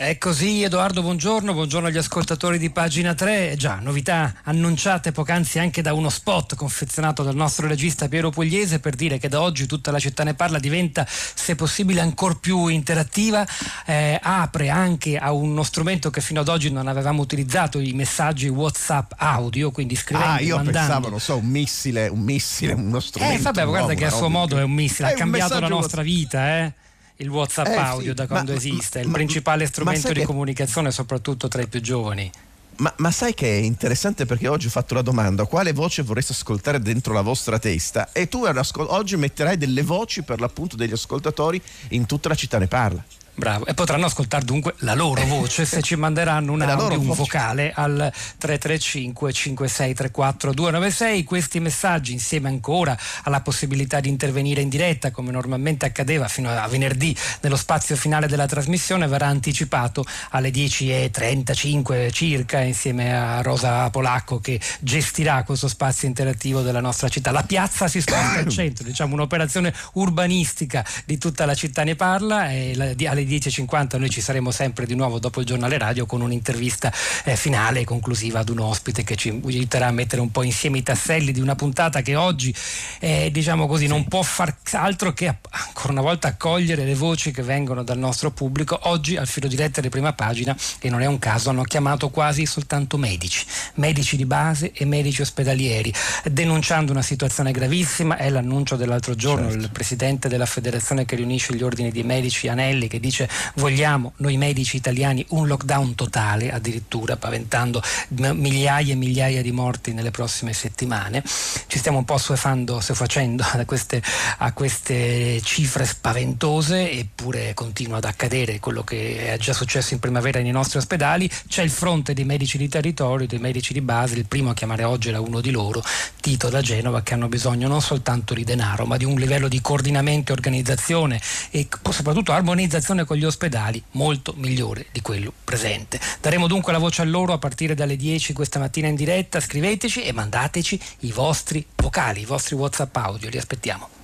È 0.00 0.16
così 0.16 0.62
Edoardo, 0.62 1.02
buongiorno, 1.02 1.52
buongiorno 1.52 1.88
agli 1.88 1.98
ascoltatori 1.98 2.56
di 2.56 2.70
pagina 2.70 3.12
3. 3.12 3.54
Già, 3.58 3.80
novità 3.82 4.36
annunciate 4.44 5.12
poc'anzi 5.12 5.58
anche 5.58 5.82
da 5.82 5.92
uno 5.92 6.08
spot 6.08 6.54
confezionato 6.54 7.22
dal 7.22 7.34
nostro 7.34 7.68
regista 7.68 8.08
Piero 8.08 8.30
Pugliese 8.30 8.80
per 8.80 8.94
dire 8.94 9.18
che 9.18 9.28
da 9.28 9.42
oggi 9.42 9.66
tutta 9.66 9.90
la 9.90 9.98
città 9.98 10.24
ne 10.24 10.32
parla 10.32 10.58
diventa, 10.58 11.06
se 11.06 11.54
possibile, 11.54 12.00
ancora 12.00 12.34
più 12.34 12.68
interattiva, 12.68 13.46
eh, 13.84 14.18
apre 14.22 14.70
anche 14.70 15.18
a 15.18 15.32
uno 15.32 15.62
strumento 15.62 16.08
che 16.08 16.22
fino 16.22 16.40
ad 16.40 16.48
oggi 16.48 16.72
non 16.72 16.88
avevamo 16.88 17.20
utilizzato, 17.20 17.78
i 17.78 17.92
messaggi 17.92 18.48
WhatsApp 18.48 19.12
audio, 19.18 19.70
quindi 19.70 19.96
scrivendo. 19.96 20.32
Ah, 20.32 20.40
io 20.40 20.56
mandando. 20.56 20.78
pensavo, 20.78 21.08
non 21.10 21.20
so, 21.20 21.36
un 21.36 21.46
missile, 21.46 22.08
un 22.08 22.20
missile, 22.20 22.72
uno 22.72 23.00
strumento. 23.00 23.38
Eh, 23.38 23.42
vabbè, 23.42 23.66
guarda 23.66 23.92
che 23.92 24.06
a 24.06 24.10
suo 24.10 24.30
modo 24.30 24.56
è 24.56 24.62
un 24.62 24.72
missile, 24.72 25.08
ha 25.08 25.12
cambiato 25.12 25.60
la 25.60 25.68
nostra 25.68 26.00
vita, 26.00 26.56
eh 26.56 26.72
il 27.20 27.28
WhatsApp 27.28 27.66
Eh, 27.66 27.76
audio 27.76 28.08
sì, 28.10 28.14
da 28.14 28.26
quando 28.26 28.52
ma- 28.52 28.56
esiste, 28.58 28.98
è 29.00 29.02
il 29.02 29.08
ma- 29.08 29.14
principale 29.14 29.64
ma 29.64 29.68
strumento 29.68 30.08
di 30.08 30.20
che- 30.20 30.26
comunicazione 30.26 30.90
soprattutto 30.90 31.48
tra 31.48 31.62
i 31.62 31.66
più 31.68 31.80
giovani. 31.80 32.30
Ma, 32.76 32.90
ma 32.96 33.10
sai 33.10 33.34
che 33.34 33.46
è 33.46 33.60
interessante 33.60 34.24
perché 34.24 34.48
oggi 34.48 34.66
ho 34.68 34.70
fatto 34.70 34.94
la 34.94 35.02
domanda 35.02 35.44
quale 35.44 35.74
voce 35.74 36.00
vorreste 36.02 36.32
ascoltare 36.32 36.80
dentro 36.80 37.12
la 37.12 37.20
vostra 37.20 37.58
testa 37.58 38.10
e 38.12 38.26
tu 38.28 38.44
oggi 38.88 39.16
metterai 39.16 39.58
delle 39.58 39.82
voci 39.82 40.22
per 40.22 40.40
l'appunto 40.40 40.76
degli 40.76 40.92
ascoltatori 40.92 41.60
in 41.90 42.06
tutta 42.06 42.30
la 42.30 42.34
città 42.34 42.56
ne 42.58 42.68
parla. 42.68 43.04
Bravo, 43.34 43.64
e 43.66 43.74
potranno 43.74 44.06
ascoltare 44.06 44.44
dunque 44.44 44.74
la 44.78 44.94
loro 44.94 45.24
voce 45.24 45.64
se 45.64 45.80
ci 45.80 45.96
manderanno 45.96 46.52
un 46.52 46.60
audio, 46.62 47.00
un 47.00 47.14
vocale 47.14 47.72
al 47.74 48.12
335 48.38 49.32
5634 49.32 50.52
296. 50.52 51.24
Questi 51.24 51.60
messaggi 51.60 52.12
insieme 52.12 52.48
ancora 52.48 52.96
alla 53.22 53.40
possibilità 53.40 54.00
di 54.00 54.08
intervenire 54.08 54.60
in 54.60 54.68
diretta 54.68 55.10
come 55.10 55.30
normalmente 55.30 55.86
accadeva 55.86 56.28
fino 56.28 56.50
a 56.50 56.66
venerdì 56.68 57.16
nello 57.40 57.56
spazio 57.56 57.96
finale 57.96 58.26
della 58.26 58.46
trasmissione 58.46 59.06
verrà 59.06 59.26
anticipato 59.26 60.04
alle 60.30 60.50
10.35 60.50 62.12
circa 62.12 62.60
insieme 62.60 63.16
a 63.16 63.40
Rosa 63.40 63.88
Polacco 63.90 64.40
che 64.40 64.60
gestirà 64.80 65.42
questo 65.44 65.68
spazio 65.68 66.08
interattivo 66.08 66.60
della 66.60 66.80
nostra 66.80 67.08
città. 67.08 67.30
La 67.30 67.44
piazza 67.44 67.88
si 67.88 68.00
sposta 68.00 68.40
al 68.40 68.48
centro, 68.52 68.84
diciamo 68.84 69.14
un'operazione 69.14 69.72
urbanistica 69.94 70.84
di 71.06 71.16
tutta 71.16 71.46
la 71.46 71.54
città 71.54 71.84
ne 71.84 71.96
parla 71.96 72.50
e 72.50 72.74
alle 73.06 73.24
10.50 73.30 73.98
noi 73.98 74.10
ci 74.10 74.20
saremo 74.20 74.50
sempre 74.50 74.86
di 74.86 74.94
nuovo 74.94 75.18
dopo 75.18 75.40
il 75.40 75.46
giornale 75.46 75.78
radio 75.78 76.06
con 76.06 76.20
un'intervista 76.20 76.92
eh, 77.24 77.36
finale 77.36 77.80
e 77.80 77.84
conclusiva 77.84 78.40
ad 78.40 78.48
un 78.48 78.60
ospite 78.60 79.04
che 79.04 79.16
ci 79.16 79.28
aiuterà 79.44 79.86
a 79.86 79.92
mettere 79.92 80.20
un 80.20 80.30
po' 80.30 80.42
insieme 80.42 80.78
i 80.78 80.82
tasselli 80.82 81.32
di 81.32 81.40
una 81.40 81.54
puntata 81.54 82.02
che 82.02 82.16
oggi 82.16 82.54
eh, 82.98 83.30
diciamo 83.30 83.66
così 83.66 83.86
non 83.86 84.06
può 84.06 84.22
far 84.22 84.56
altro 84.72 85.12
che 85.12 85.34
ancora 85.50 85.92
una 85.92 86.00
volta 86.00 86.28
accogliere 86.28 86.84
le 86.84 86.94
voci 86.94 87.30
che 87.30 87.42
vengono 87.42 87.82
dal 87.82 87.98
nostro 87.98 88.30
pubblico. 88.30 88.78
Oggi 88.84 89.16
al 89.16 89.26
filo 89.26 89.48
di 89.48 89.56
prima 89.88 90.12
pagina 90.12 90.56
e 90.80 90.88
non 90.88 91.02
è 91.02 91.06
un 91.06 91.18
caso 91.18 91.50
hanno 91.50 91.62
chiamato 91.62 92.08
quasi 92.10 92.46
soltanto 92.46 92.96
medici, 92.96 93.44
medici 93.74 94.16
di 94.16 94.24
base 94.24 94.72
e 94.72 94.84
medici 94.84 95.20
ospedalieri, 95.20 95.92
denunciando 96.24 96.92
una 96.92 97.02
situazione 97.02 97.52
gravissima. 97.52 98.16
È 98.16 98.28
l'annuncio 98.30 98.76
dell'altro 98.76 99.14
giorno 99.14 99.50
Certo. 99.50 99.64
il 99.64 99.70
presidente 99.70 100.28
della 100.28 100.46
federazione 100.46 101.04
che 101.04 101.16
riunisce 101.16 101.54
gli 101.54 101.62
ordini 101.62 101.90
di 101.90 102.02
medici 102.02 102.48
Anelli 102.48 102.88
che 102.88 103.00
dice 103.00 103.09
vogliamo 103.54 104.12
noi 104.16 104.36
medici 104.36 104.76
italiani 104.76 105.24
un 105.30 105.46
lockdown 105.46 105.94
totale 105.94 106.52
addirittura 106.52 107.16
paventando 107.16 107.82
migliaia 108.08 108.92
e 108.92 108.96
migliaia 108.96 109.42
di 109.42 109.52
morti 109.52 109.92
nelle 109.92 110.10
prossime 110.10 110.52
settimane. 110.52 111.22
Ci 111.66 111.78
stiamo 111.78 111.98
un 111.98 112.04
po' 112.04 112.14
assuefando 112.14 112.80
facendo 112.80 113.44
a 113.50 113.64
queste, 113.64 114.02
a 114.38 114.52
queste 114.52 115.40
cifre 115.42 115.84
spaventose 115.84 116.90
eppure 116.90 117.54
continua 117.54 117.96
ad 117.96 118.04
accadere 118.04 118.60
quello 118.60 118.82
che 118.84 119.32
è 119.32 119.38
già 119.38 119.52
successo 119.52 119.94
in 119.94 120.00
primavera 120.00 120.40
nei 120.40 120.52
nostri 120.52 120.78
ospedali. 120.78 121.30
C'è 121.48 121.62
il 121.62 121.70
fronte 121.70 122.14
dei 122.14 122.24
medici 122.24 122.58
di 122.58 122.68
territorio 122.68 123.26
dei 123.26 123.38
medici 123.38 123.72
di 123.72 123.80
base 123.80 124.16
il 124.16 124.26
primo 124.26 124.50
a 124.50 124.54
chiamare 124.54 124.84
oggi 124.84 125.08
era 125.08 125.20
uno 125.20 125.40
di 125.40 125.50
loro 125.50 125.82
Tito 126.20 126.48
da 126.48 126.60
Genova 126.60 127.02
che 127.02 127.14
hanno 127.14 127.28
bisogno 127.28 127.68
non 127.68 127.80
soltanto 127.80 128.34
di 128.34 128.44
denaro 128.44 128.84
ma 128.84 128.96
di 128.96 129.04
un 129.04 129.14
livello 129.14 129.48
di 129.48 129.60
coordinamento 129.60 130.32
e 130.32 130.34
organizzazione 130.34 131.20
e 131.50 131.68
soprattutto 131.90 132.32
armonizzazione 132.32 132.99
con 133.04 133.16
gli 133.16 133.24
ospedali 133.24 133.82
molto 133.92 134.34
migliore 134.36 134.86
di 134.92 135.00
quello 135.00 135.32
presente. 135.44 136.00
Daremo 136.20 136.46
dunque 136.46 136.72
la 136.72 136.78
voce 136.78 137.02
a 137.02 137.04
loro 137.04 137.32
a 137.32 137.38
partire 137.38 137.74
dalle 137.74 137.96
10 137.96 138.32
questa 138.32 138.58
mattina 138.58 138.88
in 138.88 138.94
diretta, 138.94 139.40
scriveteci 139.40 140.02
e 140.02 140.12
mandateci 140.12 140.80
i 141.00 141.12
vostri 141.12 141.64
vocali, 141.76 142.20
i 142.20 142.24
vostri 142.24 142.54
WhatsApp 142.54 142.96
audio, 142.96 143.28
li 143.28 143.38
aspettiamo. 143.38 143.99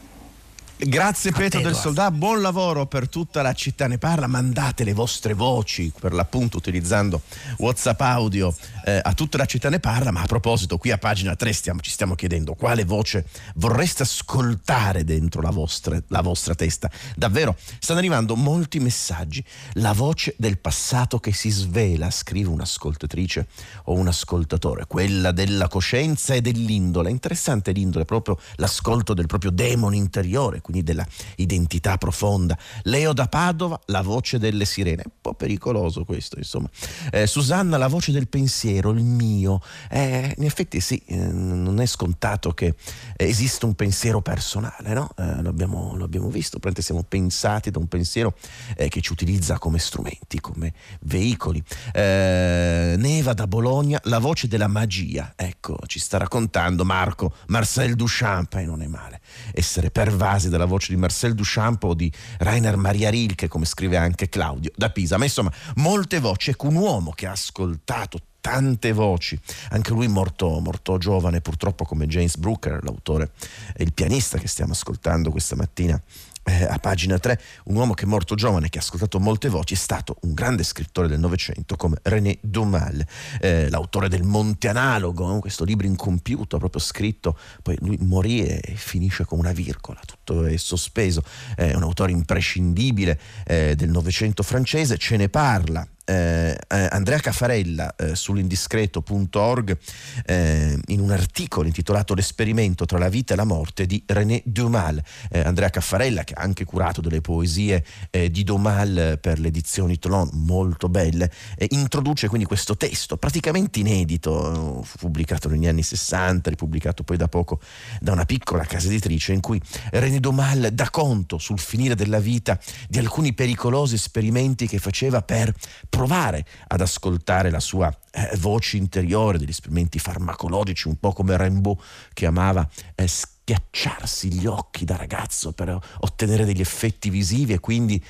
Grazie 0.78 1.32
Pietro 1.32 1.62
del. 1.62 1.74
Soldà, 1.74 2.10
buon 2.10 2.42
lavoro 2.42 2.84
per 2.84 3.08
tutta 3.08 3.40
la 3.40 3.54
città 3.54 3.86
ne 3.86 3.96
parla, 3.96 4.26
mandate 4.26 4.84
le 4.84 4.92
vostre 4.92 5.32
voci 5.32 5.90
per 5.98 6.12
l'appunto 6.12 6.58
utilizzando 6.58 7.22
Whatsapp 7.56 7.98
audio 8.02 8.54
eh, 8.84 9.00
a 9.02 9.14
tutta 9.14 9.38
la 9.38 9.46
città 9.46 9.70
ne 9.70 9.80
parla, 9.80 10.10
ma 10.10 10.20
a 10.20 10.26
proposito 10.26 10.76
qui 10.76 10.90
a 10.90 10.98
pagina 10.98 11.34
3 11.34 11.52
stiamo- 11.54 11.80
ci 11.80 11.90
stiamo 11.90 12.14
chiedendo 12.14 12.52
quale 12.52 12.84
voce 12.84 13.26
vorreste 13.54 14.02
ascoltare 14.02 15.02
dentro 15.02 15.40
la 15.40 15.50
vostra, 15.50 15.98
la 16.08 16.20
vostra 16.20 16.54
testa. 16.54 16.90
Davvero, 17.16 17.56
stanno 17.78 17.98
arrivando 17.98 18.36
molti 18.36 18.78
messaggi, 18.78 19.42
la 19.74 19.94
voce 19.94 20.34
del 20.36 20.58
passato 20.58 21.18
che 21.18 21.32
si 21.32 21.48
svela, 21.48 22.10
scrive 22.10 22.50
un'ascoltatrice 22.50 23.46
o 23.84 23.94
un 23.94 24.08
ascoltatore, 24.08 24.84
quella 24.86 25.32
della 25.32 25.68
coscienza 25.68 26.34
e 26.34 26.42
dell'indole. 26.42 27.10
Interessante 27.10 27.72
l'indole, 27.72 28.04
proprio 28.04 28.38
l'ascolto 28.56 29.14
del 29.14 29.26
proprio 29.26 29.50
demone 29.50 29.96
interiore, 29.96 30.60
quindi 30.66 30.82
della 30.82 31.06
identità 31.36 31.96
profonda. 31.96 32.58
Leo 32.82 33.12
da 33.12 33.28
Padova, 33.28 33.80
la 33.86 34.02
voce 34.02 34.40
delle 34.40 34.64
sirene. 34.64 35.02
Un 35.04 35.12
po' 35.20 35.34
pericoloso 35.34 36.04
questo, 36.04 36.38
insomma. 36.38 36.68
Eh, 37.12 37.28
Susanna, 37.28 37.76
la 37.76 37.86
voce 37.86 38.10
del 38.10 38.26
pensiero, 38.26 38.90
il 38.90 39.04
mio. 39.04 39.60
Eh, 39.88 40.34
in 40.36 40.44
effetti 40.44 40.80
sì, 40.80 41.00
eh, 41.06 41.14
non 41.14 41.80
è 41.80 41.86
scontato 41.86 42.50
che 42.50 42.74
esista 43.16 43.64
un 43.64 43.74
pensiero 43.74 44.20
personale, 44.22 44.92
no? 44.92 45.08
Eh, 45.16 45.40
lo, 45.40 45.50
abbiamo, 45.50 45.94
lo 45.94 46.04
abbiamo 46.04 46.30
visto, 46.30 46.58
praticamente 46.58 46.82
siamo 46.82 47.04
pensati 47.04 47.70
da 47.70 47.78
un 47.78 47.86
pensiero 47.86 48.34
eh, 48.76 48.88
che 48.88 49.00
ci 49.00 49.12
utilizza 49.12 49.60
come 49.60 49.78
strumenti, 49.78 50.40
come 50.40 50.72
veicoli. 51.02 51.62
Eh, 51.92 52.96
Neva 52.98 53.34
da 53.34 53.46
Bologna, 53.46 54.00
la 54.04 54.18
voce 54.18 54.48
della 54.48 54.66
magia. 54.66 55.34
Ecco, 55.36 55.78
ci 55.86 56.00
sta 56.00 56.18
raccontando 56.18 56.84
Marco, 56.84 57.32
Marcel 57.46 57.94
Duchamp, 57.94 58.54
e 58.54 58.64
non 58.64 58.82
è 58.82 58.88
male 58.88 59.20
essere 59.52 59.90
pervasi 59.90 60.48
dalla 60.56 60.68
voce 60.68 60.92
di 60.92 60.98
Marcel 60.98 61.34
Duchamp 61.34 61.82
o 61.84 61.94
di 61.94 62.10
Rainer 62.38 62.76
Maria 62.76 63.10
Rilke, 63.10 63.48
come 63.48 63.64
scrive 63.64 63.96
anche 63.96 64.28
Claudio 64.28 64.72
da 64.74 64.90
Pisa. 64.90 65.18
Ma 65.18 65.24
insomma, 65.24 65.52
molte 65.76 66.18
voci. 66.18 66.50
Ecco, 66.50 66.68
un 66.68 66.76
uomo 66.76 67.12
che 67.12 67.26
ha 67.26 67.32
ascoltato 67.32 68.18
tante 68.40 68.92
voci, 68.92 69.38
anche 69.70 69.90
lui 69.90 70.06
morto, 70.06 70.60
morto 70.60 70.98
giovane 70.98 71.40
purtroppo 71.40 71.84
come 71.84 72.06
James 72.06 72.36
Brooker, 72.36 72.78
l'autore 72.84 73.32
e 73.74 73.82
il 73.82 73.92
pianista 73.92 74.38
che 74.38 74.46
stiamo 74.46 74.70
ascoltando 74.70 75.32
questa 75.32 75.56
mattina 75.56 76.00
eh, 76.46 76.64
a 76.64 76.78
pagina 76.78 77.18
3, 77.18 77.40
un 77.64 77.76
uomo 77.76 77.94
che 77.94 78.04
è 78.04 78.06
morto 78.06 78.34
giovane, 78.34 78.68
che 78.68 78.78
ha 78.78 78.80
ascoltato 78.80 79.18
molte 79.18 79.48
voci, 79.48 79.74
è 79.74 79.76
stato 79.76 80.16
un 80.22 80.32
grande 80.32 80.62
scrittore 80.62 81.08
del 81.08 81.18
Novecento 81.18 81.76
come 81.76 81.98
René 82.02 82.38
Dumal, 82.40 83.04
eh, 83.40 83.68
l'autore 83.68 84.08
del 84.08 84.22
Monte 84.22 84.68
Analogo, 84.68 85.40
questo 85.40 85.64
libro 85.64 85.86
incompiuto, 85.86 86.58
proprio 86.58 86.80
scritto, 86.80 87.36
poi 87.62 87.76
lui 87.80 87.98
morì 88.00 88.46
e 88.46 88.74
finisce 88.76 89.24
con 89.24 89.38
una 89.38 89.52
virgola, 89.52 90.00
tutto 90.06 90.44
è 90.44 90.56
sospeso, 90.56 91.22
è 91.56 91.74
un 91.74 91.82
autore 91.82 92.12
imprescindibile 92.12 93.18
eh, 93.44 93.74
del 93.74 93.90
Novecento 93.90 94.42
francese, 94.42 94.98
ce 94.98 95.16
ne 95.16 95.28
parla 95.28 95.86
eh, 96.06 96.56
eh, 96.68 96.88
Andrea 96.90 97.18
Caffarella 97.18 97.96
eh, 97.96 98.14
sull'indiscreto.org 98.14 99.76
eh, 100.24 100.78
in 100.86 101.00
un 101.00 101.10
articolo 101.10 101.66
intitolato 101.66 102.14
L'esperimento 102.14 102.86
tra 102.86 102.98
la 102.98 103.08
vita 103.08 103.34
e 103.34 103.36
la 103.36 103.44
morte 103.44 103.86
di 103.86 104.00
René 104.06 104.40
Dumal. 104.44 105.02
Eh, 105.30 105.40
Andrea 105.40 105.68
Caffarella 105.68 106.22
che 106.22 106.34
ha 106.34 106.42
anche 106.42 106.64
curato 106.64 107.00
delle 107.00 107.20
poesie 107.20 107.84
eh, 108.10 108.30
di 108.30 108.44
Dumal 108.44 109.18
per 109.20 109.40
le 109.40 109.48
edizioni 109.48 109.98
Tolon 109.98 110.30
molto 110.32 110.88
belle, 110.88 111.30
introduce 111.70 112.28
quindi 112.28 112.46
questo 112.46 112.76
testo 112.76 113.16
praticamente 113.16 113.80
inedito, 113.80 114.86
pubblicato 114.98 115.48
negli 115.48 115.66
anni 115.66 115.82
60, 115.82 116.50
ripubblicato 116.50 117.02
poi 117.02 117.16
da 117.16 117.26
poco 117.26 117.60
da 118.00 118.12
una 118.12 118.24
piccola 118.24 118.64
casa 118.64 118.86
editrice 118.86 119.32
in 119.32 119.40
cui 119.40 119.60
René 119.90 120.20
Dumal 120.20 120.70
dà 120.72 120.88
conto 120.90 121.38
sul 121.38 121.58
finire 121.58 121.96
della 121.96 122.20
vita 122.20 122.58
di 122.88 122.98
alcuni 122.98 123.32
pericolosi 123.32 123.96
esperimenti 123.96 124.68
che 124.68 124.78
faceva 124.78 125.22
per 125.22 125.52
provare 125.96 126.44
ad 126.66 126.82
ascoltare 126.82 127.50
la 127.50 127.58
sua 127.58 127.90
eh, 128.10 128.36
voce 128.36 128.76
interiore, 128.76 129.38
degli 129.38 129.48
esperimenti 129.48 129.98
farmacologici, 129.98 130.88
un 130.88 131.00
po' 131.00 131.14
come 131.14 131.38
Rimbaud 131.38 131.78
che 132.12 132.26
amava 132.26 132.68
eh, 132.94 133.06
schiacciarsi 133.06 134.30
gli 134.30 134.44
occhi 134.44 134.84
da 134.84 134.96
ragazzo 134.96 135.52
per 135.52 135.78
ottenere 136.00 136.44
degli 136.44 136.60
effetti 136.60 137.08
visivi 137.08 137.54
e 137.54 137.60
quindi 137.60 138.02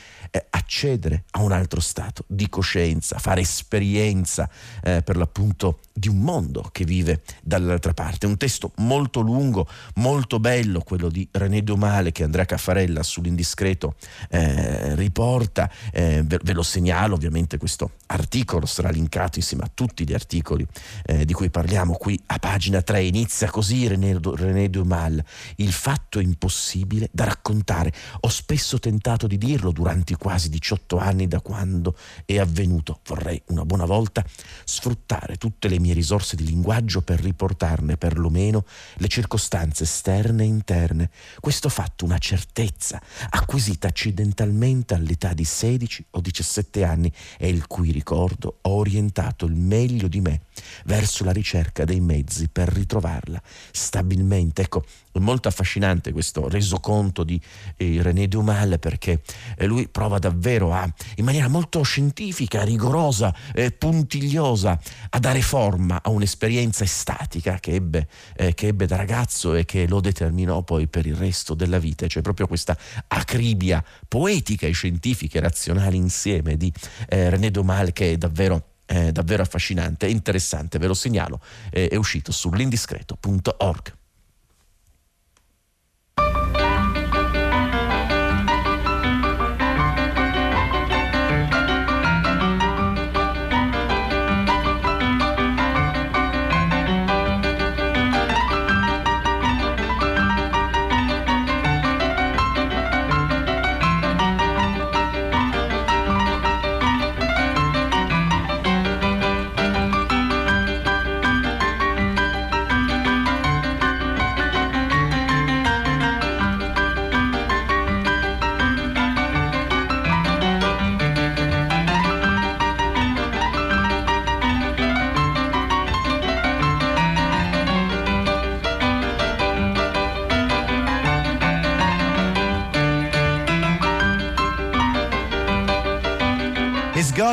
accedere 0.51 1.25
a 1.33 1.43
un 1.43 1.53
altro 1.53 1.81
stato 1.81 2.25
di 2.27 2.49
coscienza, 2.49 3.19
fare 3.19 3.41
esperienza 3.41 4.49
eh, 4.83 5.03
per 5.03 5.17
l'appunto 5.17 5.81
di 5.93 6.09
un 6.09 6.19
mondo 6.19 6.69
che 6.73 6.85
vive 6.85 7.23
dall'altra 7.43 7.95
parte. 7.95 8.27
Un 8.27 8.37
testo 8.37 8.73
molto 8.77 9.21
lungo, 9.21 9.67
molto 9.95 10.39
bello, 10.39 10.81
quello 10.81 11.09
di 11.09 11.27
René 11.31 11.63
Domale 11.63 12.13
che 12.13 12.25
Andrea 12.25 12.45
Caffarella 12.45 13.03
sull'indiscreto 13.03 13.95
eh, 14.31 14.95
riporta. 14.95 15.71
Eh, 15.93 16.23
ve, 16.25 16.39
ve, 16.43 16.53
lo 16.53 16.63
segnalo, 16.63 17.15
ovviamente 17.15 17.59
questo 17.59 17.93
articolo 18.07 18.67
sarà 18.67 18.91
linkato 18.91 19.39
insieme 19.39 19.65
a 19.65 19.71
tutti 19.73 20.07
gli 20.07 20.13
articoli 20.13 20.67
eh, 21.07 21.25
di 21.25 21.33
cui 21.33 21.51
parliamo 21.51 21.95
qui 21.95 22.21
a 22.27 22.39
pagina 22.39 22.83
3. 22.83 23.03
Inizia 23.03 23.51
così 23.51 23.87
René, 23.87 24.19
René 24.21 24.69
Dumal. 24.69 25.23
Il 25.57 25.73
fatto 25.73 26.21
impossibile 26.21 27.09
da 27.13 27.25
raccontare. 27.25 27.93
Ho 28.21 28.29
spesso 28.29 28.79
tentato 28.79 29.27
di 29.27 29.39
dirlo 29.39 29.71
durante 29.71 30.13
i 30.13 30.17
quasi 30.27 30.49
18 30.49 30.99
anni 30.99 31.29
da 31.29 31.39
quando 31.39 31.97
è 32.25 32.41
avvenuto. 32.41 32.99
Vorrei 33.07 33.41
una 33.47 33.65
buona 33.65 33.85
volta 33.85 34.25
sfruttare 34.65 35.37
tutte 35.37 35.69
le 35.69 35.79
mie 35.79 35.95
risorse 35.95 36.35
di 36.35 36.45
linguaggio 36.45 37.01
per 37.03 37.21
riportarne 37.21 37.97
perlomeno 37.97 38.65
le 38.97 39.07
circostanze 39.07 39.85
esterne 39.85 40.43
e 40.43 40.47
interne. 40.47 41.11
Questo 41.39 41.69
fatto 41.69 42.05
una 42.05 42.19
certezza 42.19 43.01
acquisita 43.31 43.87
accidentalmente 43.87 44.95
all'età 44.95 45.33
di 45.33 45.45
16 45.45 46.07
o 46.11 46.21
17 46.21 46.83
anni 46.83 47.13
e 47.39 47.49
il 47.49 47.69
cui 47.69 47.93
ricordo 47.93 48.59
ho 48.63 48.71
orientato 48.71 49.47
il 49.47 49.55
meglio 49.55 50.09
di 50.09 50.21
me 50.21 50.41
verso 50.85 51.25
la 51.25 51.33
ricerca 51.33 51.85
dei 51.85 52.01
mezzi 52.01 52.49
per 52.49 52.69
ritrovarla 52.69 53.41
stabilmente. 53.71 54.63
Ecco, 54.63 54.85
è 55.13 55.19
molto 55.19 55.49
affascinante 55.49 56.13
questo 56.13 56.49
resoconto 56.49 57.25
di 57.25 57.41
eh, 57.77 58.03
René 58.03 58.29
Dumal 58.29 58.79
perché 58.79 59.23
eh, 59.57 59.67
lui 59.67 59.89
prova 59.89 60.19
davvero 60.19 60.73
a, 60.73 60.89
in 61.17 61.25
maniera 61.25 61.49
molto 61.49 61.83
scientifica, 61.83 62.63
rigorosa, 62.63 63.35
eh, 63.55 63.73
puntigliosa, 63.73 64.79
a 65.11 65.19
dare 65.19 65.41
forma 65.41 66.01
a 66.03 66.11
un'esperienza 66.11 66.85
estatica 66.85 67.59
che 67.59 67.73
ebbe, 67.73 68.09
eh, 68.37 68.55
che 68.55 68.69
ebbe, 68.69 68.87
da 68.87 68.97
ragazzo 68.97 69.55
e 69.55 69.65
che 69.65 69.87
lo 69.87 70.01
determinò 70.01 70.63
poi 70.63 70.87
per 70.87 71.07
il 71.07 71.17
resto 71.17 71.55
della 71.55 71.79
vita, 71.79 72.07
cioè 72.07 72.23
proprio 72.23 72.47
questa 72.47 72.77
acribia 73.09 73.83
poetica 74.07 74.67
e 74.67 74.73
scientifica 74.73 75.39
e 75.39 75.43
razionale 75.43 75.97
insieme 75.97 76.57
di 76.57 76.73
eh, 77.09 77.31
René 77.31 77.51
Dumal 77.51 77.93
che 77.93 78.13
è 78.13 78.17
davvero 78.17 78.76
è 78.87 79.13
davvero 79.13 79.43
affascinante 79.43 80.07
e 80.07 80.11
interessante, 80.11 80.79
ve 80.79 80.87
lo 80.87 80.95
segnalo, 80.95 81.41
è 81.71 81.95
uscito 81.97 82.33
sull'indiscreto.org. 82.33 83.97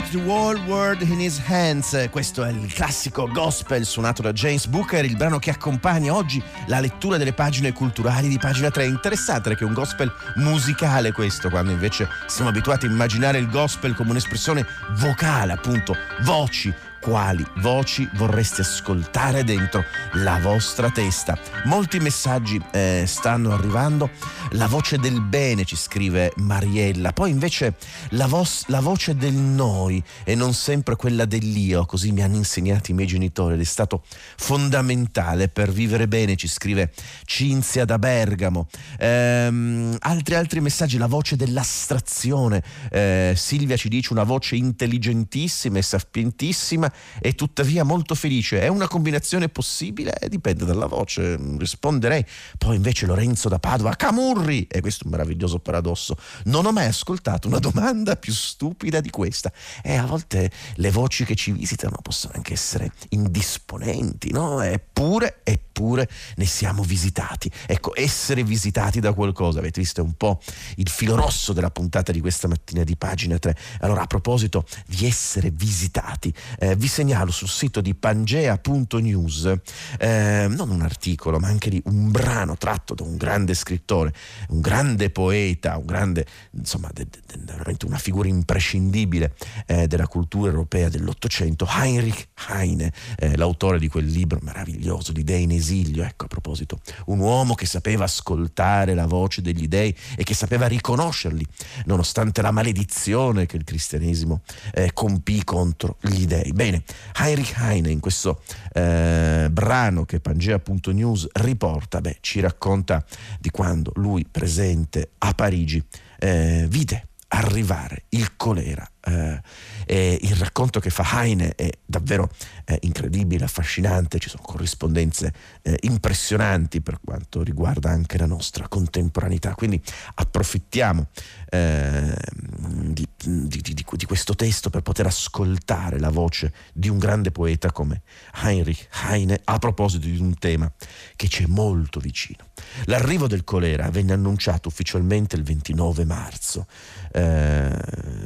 Got 0.04 0.12
the 0.12 0.18
Whole 0.18 0.60
World 0.66 1.02
in 1.02 1.20
His 1.20 1.40
Hands. 1.48 2.08
Questo 2.10 2.44
è 2.44 2.50
il 2.50 2.74
classico 2.74 3.28
gospel 3.28 3.86
suonato 3.86 4.22
da 4.22 4.34
James 4.34 4.66
Booker, 4.68 5.06
il 5.06 5.16
brano 5.16 5.40
che 5.40 5.50
accompagna 5.50 6.14
oggi 6.14 6.42
la 6.68 6.80
lettura 6.80 7.18
delle 7.18 7.34
pagine 7.34 7.72
culturali 7.72 8.28
di 8.28 8.38
pagina 8.38 8.70
3. 8.70 8.86
Interessante 8.86 9.50
perché 9.50 9.64
è 9.64 9.68
un 9.68 9.74
gospel 9.74 10.12
musicale 10.36 11.12
questo, 11.12 11.50
quando 11.50 11.72
invece 11.72 12.08
siamo 12.28 12.50
abituati 12.50 12.86
a 12.86 12.90
immaginare 12.90 13.38
il 13.38 13.50
gospel 13.50 13.96
come 13.96 14.12
un'espressione 14.12 14.66
vocale, 14.98 15.54
appunto, 15.54 15.96
voci, 16.24 16.74
quali 17.04 17.46
voci 17.58 18.10
vorreste 18.14 18.62
ascoltare 18.62 19.44
dentro 19.44 19.84
la 20.14 20.40
vostra 20.40 20.90
testa. 20.90 21.38
Molti 21.66 22.00
messaggi 22.00 22.60
eh, 22.72 23.04
stanno 23.06 23.52
arrivando. 23.52 24.10
La 24.52 24.68
voce 24.68 24.98
del 24.98 25.22
bene, 25.22 25.66
ci 25.66 25.76
scrive 25.76 26.32
Mariella. 26.38 27.12
Poi 27.12 27.30
invece 27.30 27.76
la, 28.12 28.26
vo- 28.26 28.48
la 28.68 28.80
voce 28.80 29.18
del 29.18 29.34
noi 29.34 30.02
e 30.24 30.34
non 30.36 30.54
sempre 30.54 30.96
quella 30.96 31.26
dell'io, 31.26 31.86
così 31.86 32.14
mi 32.14 32.24
hanno 32.24 32.38
insegnato 32.38 32.92
i 32.92 32.94
miei 32.94 33.08
genitori 33.08 33.56
ed 33.56 33.60
è 33.60 33.66
stato 33.66 34.04
fondamentale 34.38 35.50
per 35.50 35.72
vivere 35.72 36.08
bene, 36.08 36.38
ci 36.38 36.48
scrive 36.48 36.94
Cinzia 37.26 37.84
da 37.84 38.00
Bergamo. 38.00 38.68
Ehm, 38.98 39.98
altri 40.00 40.36
altri 40.36 40.62
messaggi, 40.62 40.98
la 40.98 41.08
voce 41.08 41.36
dell'astrazione. 41.36 42.64
Eh, 42.90 43.34
Silvia 43.36 43.76
ci 43.76 43.90
dice 43.90 44.14
una 44.14 44.24
voce 44.24 44.56
intelligentissima 44.56 45.80
e 45.80 45.82
sapientissima 45.82 46.92
e 47.20 47.34
tuttavia 47.36 47.84
molto 47.84 48.16
felice. 48.16 48.62
È 48.62 48.68
una 48.68 48.88
combinazione 48.88 49.50
possibile? 49.50 50.18
Eh, 50.20 50.30
dipende 50.30 50.66
dalla 50.66 50.88
voce, 50.88 51.38
risponderei. 51.58 52.26
Poi 52.58 52.76
invece 52.76 53.06
Lorenzo 53.06 53.50
da 53.50 53.60
Padova, 53.60 53.96
Camurri, 53.96 54.68
e 54.68 54.82
questo 54.82 55.04
è 55.04 55.06
un 55.08 55.14
meraviglioso 55.14 55.60
paradosso, 55.60 56.16
non 56.46 56.66
ho 56.66 56.72
mai 56.72 56.88
ascoltato 56.88 57.48
una 57.48 57.60
domanda 57.60 58.16
più 58.16 58.34
stupida 58.34 59.00
di 59.00 59.10
questa. 59.10 59.52
E 59.82 59.96
a 59.96 60.06
volte 60.06 60.52
le 60.76 60.92
voci 60.92 61.26
che 61.26 61.36
ci 61.36 61.52
visitano 61.52 61.98
possono 62.02 62.34
anche 62.36 62.54
essere 62.54 62.92
indisponenti, 63.10 64.32
no? 64.32 64.62
Eppure, 64.62 65.40
eppure 65.44 66.10
ne 66.36 66.46
siamo 66.46 66.84
visitati. 66.84 67.52
Ecco, 67.66 67.94
essere 67.96 68.44
visitati 68.44 69.00
da 69.00 69.14
qualcosa, 69.14 69.60
avete 69.60 69.82
visto, 69.82 70.02
è 70.02 70.04
un 70.04 70.14
po' 70.14 70.40
il 70.76 70.90
filo 70.90 71.16
rosso 71.16 71.54
della 71.54 71.72
puntata 71.72 72.12
di 72.12 72.20
questa 72.20 72.48
mattina 72.48 72.84
di 72.84 72.96
pagina 72.96 73.38
3. 73.38 73.56
Allora, 73.82 74.02
a 74.02 74.08
proposito 74.08 74.66
di 74.86 75.06
essere 75.06 75.52
visitati, 75.52 76.34
eh, 76.60 76.76
vi 76.84 76.90
segnalo 76.90 77.32
sul 77.32 77.48
sito 77.48 77.80
di 77.80 77.96
pangea.news 77.96 79.54
eh, 80.00 80.48
non 80.50 80.70
un 80.70 80.82
articolo, 80.82 81.40
ma 81.40 81.48
anche 81.48 81.70
di 81.70 81.82
un 81.86 82.12
brano 82.12 82.58
tratto 82.58 82.94
da 82.94 83.04
un 83.04 83.16
grande 83.16 83.54
scrittore, 83.54 84.14
un 84.50 84.60
grande 84.60 85.10
poeta, 85.10 85.78
un 85.78 85.86
grande, 85.86 86.26
insomma, 86.52 86.90
de, 86.94 87.08
de, 87.10 87.22
de, 87.26 87.40
veramente 87.46 87.86
una 87.86 87.98
figura 87.98 88.28
imprescindibile 88.28 89.34
eh, 89.66 89.88
della 89.88 90.08
cultura 90.08 90.50
europea 90.50 90.90
dell'Ottocento, 90.90 91.66
Heinrich 91.70 92.28
Heine, 92.50 92.92
eh, 93.18 93.38
l'autore 93.38 93.80
di 93.80 93.88
quel 93.88 94.08
libro 94.08 94.40
meraviglioso 94.42 95.14
di 95.14 95.24
Dei 95.24 95.44
in 95.44 95.52
esilio. 95.52 96.04
Ecco, 96.04 96.26
a 96.26 96.28
proposito, 96.28 96.82
un 97.06 97.20
uomo 97.20 97.56
che 97.56 97.66
sapeva 97.66 98.04
ascoltare 98.04 98.94
la 98.94 99.06
voce 99.06 99.42
degli 99.42 99.70
dei 99.70 99.96
e 100.18 100.24
che 100.24 100.34
sapeva 100.34 100.68
riconoscerli, 100.68 101.48
nonostante 101.86 102.42
la 102.42 102.52
maledizione 102.52 103.46
che 103.46 103.56
il 103.56 103.64
cristianesimo 103.64 104.42
eh, 104.74 104.92
compì 104.92 105.46
contro 105.46 105.96
gli 106.02 106.26
dei. 106.26 106.52
Bene, 106.52 106.73
Heinrich 107.20 107.54
Heine 107.58 107.90
in 107.90 108.00
questo 108.00 108.42
eh, 108.72 109.48
brano 109.52 110.06
che 110.06 110.20
Pangea.news 110.20 111.28
riporta, 111.34 112.02
beh, 112.02 112.18
ci 112.22 112.40
racconta 112.40 113.04
di 113.40 113.50
quando 113.50 113.92
lui 113.96 114.26
presente 114.30 115.12
a 115.20 115.34
Parigi 115.34 115.84
eh, 116.20 116.66
vide 116.70 117.08
arrivare 117.30 118.06
il 118.10 118.36
colera. 118.36 118.88
Eh, 119.06 120.18
il 120.22 120.36
racconto 120.36 120.80
che 120.80 120.90
fa 120.90 121.04
Heine 121.22 121.56
è 121.56 121.70
davvero 121.86 122.30
eh, 122.66 122.78
incredibile, 122.82 123.44
affascinante, 123.44 124.20
ci 124.20 124.30
sono 124.30 124.44
corrispondenze 124.44 125.34
eh, 125.62 125.78
impressionanti 125.82 126.82
per 126.82 127.00
quanto 127.04 127.44
riguarda 127.44 127.90
anche 127.90 128.18
la 128.18 128.26
nostra 128.26 128.68
contemporaneità. 128.68 129.56
Quindi 129.56 129.82
approfittiamo 130.16 131.08
eh, 131.50 132.16
di, 132.58 133.08
di, 133.24 133.62
di, 133.62 133.74
di, 133.74 134.06
questo 134.06 134.36
testo 134.36 134.70
per 134.70 134.82
poter 134.82 135.06
ascoltare 135.06 136.00
la 136.00 136.10
voce 136.10 136.54
di 136.74 136.90
un 136.90 136.98
grande 136.98 137.32
poeta 137.32 137.72
come 137.72 138.02
Heinrich 138.44 138.88
Heine 139.08 139.40
a 139.44 139.60
proposito 139.60 140.08
di 140.08 140.20
un 140.20 140.38
tema 140.38 140.72
che 141.16 141.28
ci 141.28 141.44
è 141.44 141.48
molto 141.48 142.00
vicino. 142.00 142.52
L'arrivo 142.86 143.28
del 143.28 143.44
colera 143.44 143.90
venne 143.90 144.14
annunciato 144.14 144.68
ufficialmente 144.68 145.36
il 145.36 145.44
29 145.44 146.06
marzo 146.06 146.66
eh, 147.12 147.78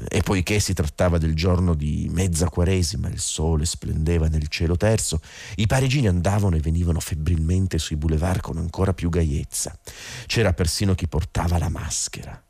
e 0.07 0.21
poiché 0.21 0.59
si 0.67 0.73
trattava 0.73 1.17
del 1.17 1.33
giorno 1.33 1.73
di 1.73 2.09
mezza 2.11 2.49
quaresima, 2.49 3.07
il 3.07 3.19
sole 3.19 3.63
splendeva 3.63 4.27
nel 4.27 4.49
cielo 4.49 4.75
terzo, 4.75 5.21
i 5.55 5.65
parigini 5.65 6.09
andavano 6.09 6.57
e 6.57 6.59
venivano 6.59 6.99
febbrilmente 6.99 7.77
sui 7.77 7.95
boulevard 7.95 8.41
con 8.41 8.57
ancora 8.57 8.93
più 8.93 9.07
gaiezza. 9.07 9.77
C'era 10.25 10.51
persino 10.51 10.93
chi 10.93 11.07
portava 11.07 11.57
la 11.57 11.69
maschera, 11.69 12.43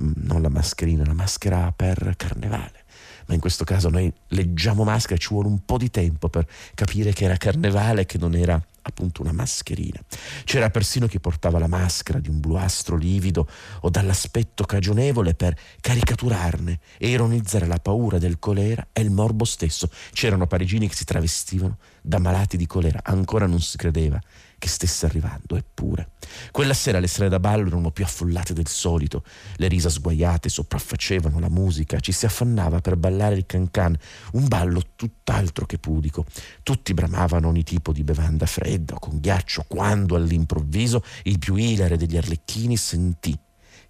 mm, 0.00 0.12
non 0.18 0.40
la 0.40 0.48
mascherina, 0.48 1.04
la 1.04 1.14
maschera 1.14 1.72
per 1.74 2.14
carnevale 2.16 2.84
ma 3.26 3.34
in 3.34 3.40
questo 3.40 3.64
caso 3.64 3.90
noi 3.90 4.10
leggiamo 4.28 4.84
maschera 4.84 5.18
ci 5.18 5.28
vuole 5.28 5.48
un 5.48 5.62
po' 5.62 5.76
di 5.76 5.90
tempo 5.90 6.30
per 6.30 6.48
capire 6.74 7.12
che 7.12 7.26
era 7.26 7.36
carnevale 7.36 8.06
che 8.06 8.16
non 8.16 8.34
era 8.34 8.58
appunto 8.88 9.22
una 9.22 9.32
mascherina. 9.32 10.00
C'era 10.44 10.70
persino 10.70 11.06
chi 11.06 11.20
portava 11.20 11.58
la 11.58 11.66
maschera 11.66 12.18
di 12.18 12.28
un 12.28 12.40
bluastro 12.40 12.96
livido 12.96 13.48
o 13.80 13.90
dall'aspetto 13.90 14.64
cagionevole 14.64 15.34
per 15.34 15.56
caricaturarne 15.80 16.80
e 16.98 17.08
ironizzare 17.08 17.66
la 17.66 17.78
paura 17.78 18.18
del 18.18 18.38
colera 18.38 18.88
e 18.92 19.00
il 19.00 19.10
morbo 19.10 19.44
stesso. 19.44 19.90
C'erano 20.12 20.46
parigini 20.46 20.88
che 20.88 20.94
si 20.94 21.04
travestivano 21.04 21.78
da 22.02 22.18
malati 22.18 22.56
di 22.56 22.66
colera, 22.66 23.00
ancora 23.02 23.46
non 23.46 23.60
si 23.60 23.76
credeva 23.76 24.20
che 24.58 24.68
stesse 24.68 25.06
arrivando, 25.06 25.56
eppure. 25.56 26.10
Quella 26.50 26.74
sera 26.74 26.98
le 26.98 27.06
sere 27.06 27.28
da 27.28 27.38
ballo 27.38 27.68
erano 27.68 27.90
più 27.90 28.04
affollate 28.04 28.52
del 28.52 28.66
solito, 28.66 29.22
le 29.56 29.68
risa 29.68 29.88
sguaiate 29.88 30.48
sopraffacevano 30.48 31.38
la 31.38 31.48
musica, 31.48 32.00
ci 32.00 32.12
si 32.12 32.26
affannava 32.26 32.80
per 32.80 32.96
ballare 32.96 33.36
il 33.36 33.46
cancan, 33.46 33.96
un 34.32 34.48
ballo 34.48 34.82
tutt'altro 34.96 35.64
che 35.64 35.78
pudico. 35.78 36.26
Tutti 36.62 36.92
bramavano 36.92 37.48
ogni 37.48 37.62
tipo 37.62 37.92
di 37.92 38.02
bevanda 38.02 38.46
fredda 38.46 38.94
o 38.94 38.98
con 38.98 39.20
ghiaccio, 39.20 39.64
quando 39.68 40.16
all'improvviso 40.16 41.02
il 41.24 41.38
più 41.38 41.54
ilare 41.54 41.96
degli 41.96 42.16
arlecchini 42.16 42.76
sentì 42.76 43.38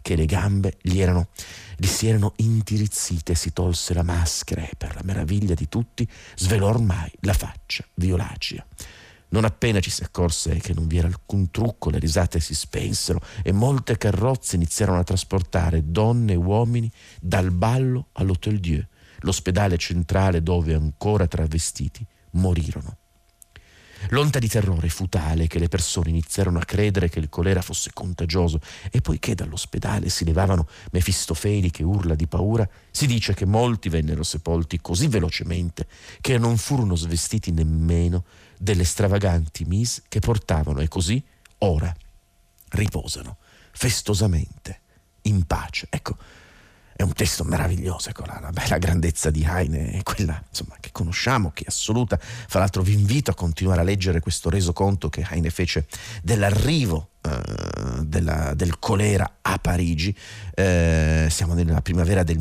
che 0.01 0.17
le 0.17 0.27
gambe 0.27 0.79
gli, 0.81 1.01
erano, 1.01 1.29
gli 1.77 1.87
si 1.87 2.07
erano 2.07 2.33
intirizzite, 2.37 3.35
si 3.35 3.53
tolse 3.53 3.95
la 3.95 4.03
maschera 4.03 4.63
e 4.63 4.73
per 4.77 4.95
la 4.95 5.03
meraviglia 5.05 5.55
di 5.55 5.69
tutti 5.69 6.09
svelò 6.37 6.69
ormai 6.69 7.11
la 7.21 7.33
faccia 7.35 7.85
violacea. 7.95 8.65
Non 9.31 9.45
appena 9.45 9.81
ci 9.81 9.91
si 9.91 10.03
accorse 10.03 10.57
che 10.57 10.73
non 10.73 10.87
vi 10.87 10.99
era 10.99 11.07
alcun 11.07 11.51
trucco, 11.51 11.91
le 11.91 11.99
risate 11.99 12.41
si 12.41 12.55
spensero 12.55 13.21
e 13.43 13.53
molte 13.53 13.99
carrozze 13.99 14.57
iniziarono 14.57 14.99
a 14.99 15.05
trasportare 15.05 15.91
donne 15.91 16.33
e 16.33 16.37
uomini 16.37 16.91
dal 17.21 17.51
ballo 17.51 18.09
all'Hôtel 18.13 18.59
Dieu, 18.59 18.85
l'ospedale 19.21 19.77
centrale 19.77 20.43
dove 20.43 20.75
ancora 20.75 21.27
travestiti 21.27 22.07
morirono. 22.33 22.97
L'onta 24.11 24.39
di 24.39 24.49
terrore 24.49 24.89
fu 24.89 25.09
tale 25.09 25.47
che 25.49 25.59
le 25.59 25.69
persone 25.69 26.09
iniziarono 26.11 26.59
a 26.59 26.65
credere 26.65 27.09
che 27.09 27.19
il 27.19 27.29
colera 27.29 27.61
fosse 27.61 27.91
contagioso 27.93 28.61
e 28.91 29.01
poiché 29.01 29.35
dall'ospedale 29.35 30.09
si 30.09 30.25
levavano 30.25 30.69
mefistofeliche 30.93 31.83
urla 31.83 32.15
di 32.15 32.27
paura, 32.27 32.67
si 32.91 33.07
dice 33.07 33.35
che 33.35 33.45
molti 33.45 33.89
vennero 33.89 34.23
sepolti 34.23 34.81
così 34.81 35.09
velocemente 35.09 35.87
che 36.21 36.39
non 36.39 36.57
furono 36.57 36.95
svestiti 36.95 37.51
nemmeno 37.51 38.25
delle 38.59 38.85
stravaganti 38.85 39.65
mise 39.65 40.03
che 40.09 40.21
portavano 40.21 40.81
e 40.81 40.89
così 40.89 41.23
ora 41.59 41.95
riposano 42.71 43.37
festosamente 43.73 44.81
in 45.23 45.45
pace. 45.45 45.87
Ecco, 45.91 46.17
è 46.99 47.03
un 47.03 47.13
testo 47.13 47.45
meraviglioso, 47.45 48.09
ecco, 48.09 48.25
la, 48.25 48.41
la 48.41 48.51
bella 48.51 48.77
grandezza 48.79 49.31
di 49.31 49.47
Heine, 49.49 50.03
quella 50.03 50.43
insomma, 50.49 50.77
che 50.81 50.91
conosciamo, 50.91 51.53
che 51.55 51.63
è 51.63 51.67
assoluta. 51.69 52.19
Fra 52.19 52.59
l'altro 52.59 52.83
vi 52.83 52.93
invito 52.93 53.31
a 53.31 53.35
continuare 53.35 53.83
a 53.83 53.85
leggere 53.85 54.19
questo 54.19 54.51
resoconto 54.51 55.09
che 55.09 55.25
Heine 55.31 55.51
fece 55.51 55.87
dell'arrivo 56.25 57.11
uh, 57.23 58.05
della, 58.05 58.53
del 58.55 58.81
colera 58.81 59.39
a 59.43 59.59
Parigi. 59.59 60.09
Uh, 60.09 61.29
siamo 61.29 61.55
nella 61.55 61.83
primavera 61.83 62.25
del 62.25 62.41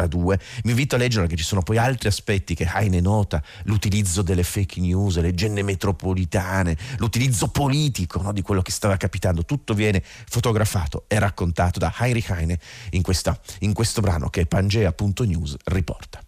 1830 0.00 0.08
82. 0.10 0.38
Mi 0.64 0.70
invito 0.70 0.94
a 0.94 0.98
leggere 0.98 1.22
perché 1.22 1.36
ci 1.36 1.46
sono 1.46 1.62
poi 1.62 1.78
altri 1.78 2.08
aspetti 2.08 2.54
che 2.54 2.68
Heine 2.72 3.00
nota, 3.00 3.42
l'utilizzo 3.64 4.22
delle 4.22 4.42
fake 4.42 4.80
news, 4.80 5.18
le 5.18 5.34
genne 5.34 5.62
metropolitane, 5.62 6.76
l'utilizzo 6.98 7.48
politico 7.48 8.22
no, 8.22 8.32
di 8.32 8.42
quello 8.42 8.62
che 8.62 8.70
stava 8.70 8.96
capitando. 8.96 9.44
Tutto 9.44 9.74
viene 9.74 10.02
fotografato 10.02 11.04
e 11.08 11.18
raccontato 11.18 11.78
da 11.78 11.92
Heinrich 11.98 12.30
Heine 12.30 12.58
in, 12.90 13.02
questa, 13.02 13.38
in 13.60 13.72
questo 13.72 14.00
brano 14.00 14.28
che 14.28 14.46
Pangea.news 14.46 15.56
riporta. 15.64 16.20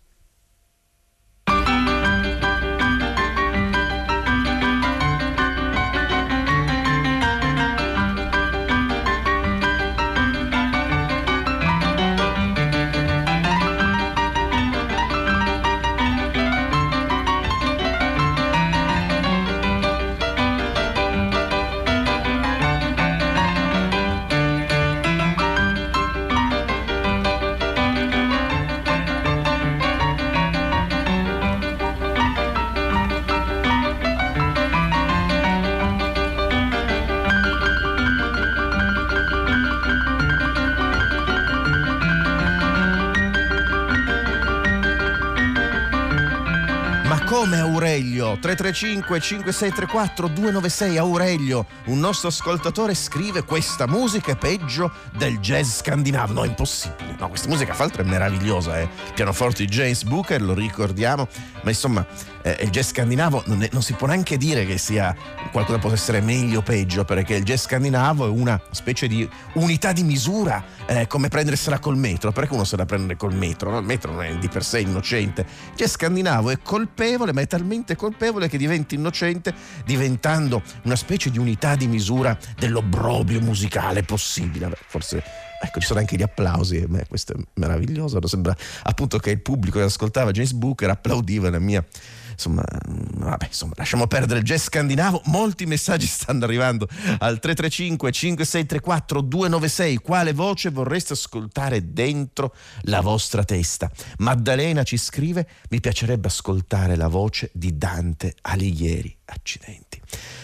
335 48.43 49.21
5634 49.21 50.27
296 50.27 50.99
Aurelio 50.99 51.65
un 51.87 52.01
nostro 52.01 52.29
ascoltatore 52.29 52.93
scrive 52.95 53.45
questa 53.45 53.87
musica 53.87 54.33
è 54.33 54.37
peggio 54.37 54.91
del 55.17 55.39
jazz 55.39 55.77
scandinavo. 55.79 56.33
No 56.33 56.45
impossibile 56.45 57.02
no 57.23 57.29
questa 57.29 57.49
musica 57.49 57.73
fra 57.73 57.85
l'altro 57.85 58.03
è 58.03 58.07
meravigliosa 58.07 58.79
eh. 58.79 58.83
il 58.83 59.13
pianoforte 59.15 59.65
di 59.65 59.71
James 59.71 60.03
Booker 60.05 60.43
lo 60.43 60.55
ricordiamo 60.55 61.29
ma 61.63 61.71
insomma 61.71 62.07
eh, 62.43 62.59
il 62.63 62.71
jazz 62.71 62.89
scandinavo 62.89 63.45
non, 63.47 63.63
è, 63.63 63.69
non, 63.73 63.83
si 63.83 63.95
può 63.95 64.07
neanche 64.07 64.37
dire 64.37 64.67
che 64.67 64.79
sia 64.79 65.15
qualcosa 65.51 65.79
possa 65.79 65.95
essere 65.95 66.21
meglio 66.21 66.59
o 66.59 66.63
peggio 66.63 67.05
perché 67.05 67.35
il 67.35 67.45
jazz 67.45 67.63
scandinavo 67.63 68.27
è 68.27 68.31
una 68.31 68.61
specie 68.71 69.07
di 69.07 69.29
unità 69.55 69.93
di 69.93 70.03
misura 70.03 70.63
eh, 70.87 71.07
come 71.07 71.29
prendersela 71.29 71.79
col 71.79 71.97
metro 71.97 72.33
perché 72.33 72.55
uno 72.55 72.65
se 72.65 72.77
la 72.77 72.85
prende 72.85 73.17
col 73.17 73.35
metro 73.35 73.71
no? 73.71 73.79
il 73.79 73.85
metro 73.85 74.13
non 74.13 74.25
è 74.25 74.37
di 74.37 74.49
per 74.49 74.65
sé 74.65 74.81
innocente 74.81 75.43
il 75.43 75.77
jazz 75.77 75.93
scandinavo 75.93 76.51
è 76.51 76.59
colpevole 76.63 77.23
colpevole, 77.23 77.33
ma 77.33 77.41
è 77.41 77.47
talmente 77.47 77.97
colpevole 77.97 78.49
che 78.49 78.59
diventa 78.59 78.95
innocente, 78.95 79.55
diventando 79.85 80.63
una 80.83 80.97
specie 80.97 81.31
di 81.31 81.39
unità 81.39 81.75
di 81.75 81.87
misura 81.87 82.37
dell'obbrobio 82.57 83.41
musicale 83.41 84.03
possibile. 84.03 84.71
Forse 84.87 85.23
Ecco, 85.65 85.79
ci 85.79 85.87
sono 85.87 86.01
anche 86.01 86.17
gli 86.17 86.23
applausi, 86.23 86.79
e 86.79 86.87
beh, 86.87 87.07
questo 87.09 87.35
è 87.35 87.37
meraviglioso. 87.55 88.19
Sembra 88.27 88.55
appunto 88.83 89.19
che 89.19 89.31
il 89.31 89.41
pubblico 89.41 89.79
che 89.79 89.85
ascoltava 89.85 90.33
James 90.33 90.53
Booker 90.53 90.91
applaudiva 90.91 91.51
la 91.51 91.61
mia 91.61 91.85
insomma, 92.33 92.65
vabbè, 92.67 93.47
insomma, 93.47 93.73
lasciamo 93.77 94.07
perdere 94.07 94.41
il 94.41 94.45
jazz 94.45 94.65
scandinavo. 94.65 95.23
Molti 95.27 95.67
messaggi 95.67 96.07
stanno 96.07 96.45
arrivando 96.45 96.89
al 97.19 97.39
335 97.39 98.11
5634 98.11 99.21
296. 99.21 99.97
Quale 99.99 100.33
voce 100.33 100.71
vorreste 100.71 101.13
ascoltare 101.13 101.93
dentro 101.93 102.55
la 102.83 103.01
vostra 103.01 103.45
testa? 103.45 103.91
Maddalena 104.19 104.83
ci 104.83 104.97
scrive: 104.97 105.47
Mi 105.71 105.81
piacerebbe 105.81 106.27
ascoltare 106.27 106.97
la 106.97 107.09
voce 107.09 107.51
di 107.53 107.77
Dante 107.77 108.35
Alighieri. 108.43 109.17
Accidenti. 109.25 110.01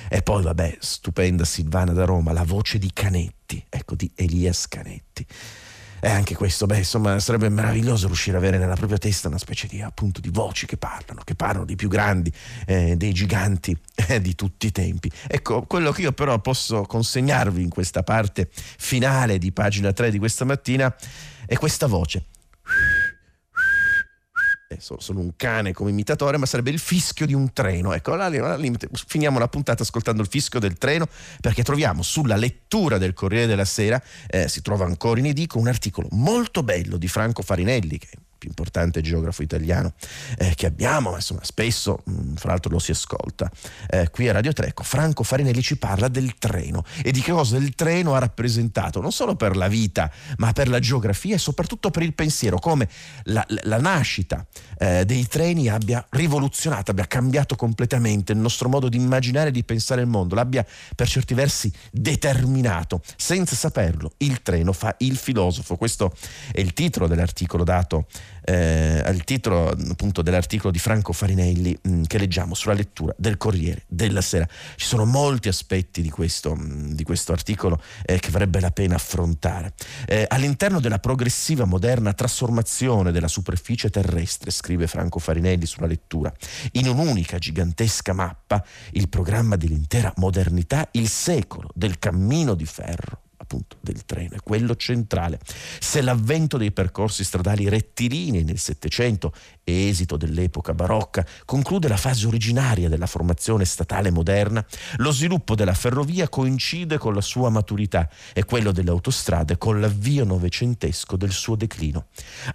E 0.09 0.23
poi, 0.23 0.43
vabbè, 0.43 0.79
stupenda 0.81 1.45
Silvana 1.45 1.93
da 1.93 2.05
Roma, 2.05 2.33
la 2.33 2.45
voce 2.45 2.79
di 2.79 2.91
Canetti, 2.93 3.65
ecco, 3.69 3.95
di 3.95 4.11
Elias 4.15 4.69
Canetti. 4.69 5.27
E 6.01 6.09
anche 6.09 6.37
questo, 6.37 6.67
beh, 6.67 6.79
insomma, 6.79 7.19
sarebbe 7.19 7.49
meraviglioso 7.49 8.07
riuscire 8.07 8.37
ad 8.37 8.43
avere 8.43 8.59
nella 8.59 8.77
propria 8.77 8.99
testa 8.99 9.27
una 9.27 9.39
specie 9.39 9.67
di, 9.67 9.83
appunto, 9.83 10.21
di 10.21 10.29
voci 10.31 10.65
che 10.65 10.77
parlano, 10.77 11.23
che 11.25 11.35
parlano 11.35 11.65
dei 11.65 11.75
più 11.75 11.89
grandi, 11.89 12.33
eh, 12.67 12.97
dei 12.97 13.13
giganti 13.13 13.77
eh, 14.07 14.21
di 14.21 14.35
tutti 14.37 14.69
i 14.69 14.73
tempi. 14.73 15.11
Ecco, 15.27 15.63
quello 15.63 15.91
che 15.91 16.03
io 16.03 16.13
però 16.13 16.39
posso 16.39 16.83
consegnarvi 16.83 17.63
in 17.63 17.69
questa 17.69 18.05
parte 18.05 18.49
finale 18.53 19.39
di 19.39 19.51
pagina 19.51 19.93
3 19.93 20.13
di 20.13 20.19
questa 20.19 20.45
mattina 20.45 20.95
è 21.47 21.57
questa 21.57 21.87
voce 21.87 22.25
sono 24.99 25.21
un 25.21 25.33
cane 25.37 25.73
come 25.73 25.91
imitatore, 25.91 26.37
ma 26.37 26.45
sarebbe 26.45 26.71
il 26.71 26.79
fischio 26.79 27.25
di 27.25 27.33
un 27.33 27.53
treno. 27.53 27.95
Ecco, 27.95 28.15
là, 28.15 28.29
là, 28.29 28.59
finiamo 28.93 29.39
la 29.39 29.49
puntata 29.49 29.83
ascoltando 29.83 30.21
il 30.21 30.29
fischio 30.29 30.61
del 30.61 30.77
treno 30.77 31.09
perché 31.41 31.63
troviamo 31.63 32.03
sulla 32.03 32.37
lettura 32.37 32.99
del 32.99 33.15
Corriere 33.15 33.47
della 33.47 33.65
Sera, 33.65 34.01
eh, 34.27 34.47
si 34.49 34.61
trova 34.61 34.85
ancora 34.85 35.19
in 35.21 35.27
edico, 35.27 35.59
un 35.59 35.69
articolo 35.69 36.09
molto 36.11 36.63
bello 36.63 36.99
di 36.99 37.09
Franco 37.09 37.43
Farinelli, 37.43 37.99
che 37.99 38.09
più 38.39 38.49
importante 38.49 39.01
geografo 39.01 39.43
italiano 39.43 39.93
eh, 40.39 40.55
che 40.55 40.67
abbiamo, 40.67 41.15
insomma 41.15 41.41
spesso 41.43 42.03
mh, 42.05 42.13
mm, 42.13 42.35
fra 42.37 42.51
l'altro 42.51 42.71
lo 42.71 42.79
si 42.79 42.93
ascolta 42.93 43.51
eh, 43.89 44.09
qui 44.11 44.29
a 44.29 44.33
Radio 44.33 44.53
Treco, 44.53 44.83
Franco 44.83 45.23
Farinelli 45.23 45.63
ci 45.63 45.77
parla 45.77 46.09
del 46.09 46.39
treno. 46.39 46.85
E 47.03 47.11
di 47.11 47.21
che 47.21 47.33
cosa 47.33 47.57
il 47.57 47.75
treno 47.75 48.15
ha 48.15 48.19
rappresentato 48.19 49.01
non 49.01 49.13
solo 49.13 49.35
per 49.35 49.57
la 49.57 49.69
vita 49.69 50.11
ma 50.37 50.53
per 50.53 50.69
la 50.69 50.79
geografia 50.79 51.35
e 51.35 51.39
soprattutto 51.39 51.91
per 51.91 52.03
il 52.03 52.15
pensiero, 52.15 52.59
come 52.59 52.89
la, 53.25 53.45
la 53.47 53.79
nascita 53.79 54.47
eh, 54.79 55.05
dei 55.05 55.27
treni 55.27 55.69
abbia 55.69 56.05
rivoluzionato, 56.11 56.91
abbia 56.91 57.07
cambiato 57.07 57.57
completamente 57.57 58.33
il 58.33 58.39
nostro 58.39 58.69
modo 58.69 58.89
di 58.89 58.97
immaginare 58.97 59.49
e 59.49 59.53
di 59.53 59.65
pensare 59.65 60.01
il 60.01 60.07
mondo, 60.07 60.35
l'abbia 60.35 60.65
per 60.95 61.09
certi 61.09 61.35
versi 61.35 61.73
determinato, 61.91 63.01
senza 63.17 63.57
saperlo 63.57 64.13
il 64.19 64.43
treno 64.43 64.73
fa 64.73 64.95
il 64.99 65.17
filosofo, 65.17 65.77
questo 65.77 66.15
è 66.53 66.61
il 66.61 66.73
titolo 66.73 67.07
dell'articolo 67.07 67.65
dato 67.65 68.07
eh, 68.49 69.03
al 69.05 69.25
titolo 69.25 69.69
appunto 69.69 70.23
dell'articolo 70.23 70.73
di 70.73 70.79
Franco 70.79 71.13
Farinelli 71.13 71.79
mh, 71.81 71.91
mm, 71.91 72.03
che 72.05 72.17
leggiamo 72.17 72.55
sulla 72.55 72.73
lettura 72.73 73.15
del 73.19 73.37
Corriere 73.37 73.85
della 73.87 74.23
Sera. 74.23 74.49
Ci 74.77 74.87
sono 74.87 75.05
molti 75.05 75.49
aspetti 75.49 76.01
di 76.01 76.09
questo, 76.09 76.55
mh, 76.55 76.63
mm, 76.63 76.93
di 76.93 77.05
questo 77.05 77.33
articolo 77.33 77.81
eh, 78.05 78.19
che 78.19 78.31
varrebbe 78.31 78.61
la 78.61 78.71
pena 78.71 78.95
affrontare. 78.95 79.75
Eh, 80.07 80.25
all'interno 80.27 80.81
della 80.81 80.99
progressiva 80.99 81.67
moderna 81.67 82.15
trasformazione 82.15 83.13
della 83.13 83.29
superficie 83.29 83.91
terrestre, 83.91 84.51
scrive 84.51 84.87
Franco 84.87 85.19
Farinelli 85.19 85.67
sulla 85.67 85.87
lettura, 85.87 86.33
in 86.73 86.89
un'unica 86.89 87.37
gigantesca 87.37 88.15
mappa, 88.15 88.65
il 88.93 89.11
programma 89.11 89.57
dell'intera 89.57 90.11
modernità, 90.17 90.89
il 90.93 91.09
secolo 91.09 91.69
del 91.75 91.99
cammino 91.99 92.55
di 92.55 92.65
ferro 92.65 93.27
appunto 93.49 93.77
del 93.81 94.05
treno, 94.05 94.35
è 94.35 94.41
quello 94.43 94.77
centrale. 94.77 95.41
Se 95.81 96.03
l'avvento 96.03 96.59
dei 96.59 96.71
percorsi 96.71 97.25
stradali 97.25 97.69
rettilinei 97.69 98.45
nel 98.45 98.59
Settecento 98.59 99.33
esito 99.65 100.17
dell'epoca 100.19 100.75
barocca, 100.75 101.25
conclude 101.47 101.89
la 101.89 101.97
fase 101.97 102.27
originaria 102.27 102.89
della 102.91 103.07
formazione 103.07 103.65
statale 103.65 104.11
moderna, 104.11 104.65
lo 104.97 105.11
sviluppo 105.11 105.55
della 105.55 105.75
ferrovia 105.75 106.29
coincide 106.29 106.99
con 106.99 107.15
la 107.15 107.21
sua 107.23 107.49
maturità 107.49 108.09
e 108.35 108.45
quello 108.45 108.71
delle 108.71 108.91
autostrade 108.91 109.57
con 109.57 109.81
l'avvio 109.81 110.25
novecentesco 110.25 111.17
del 111.17 111.33
suo 111.33 111.57
declino. 111.57 112.07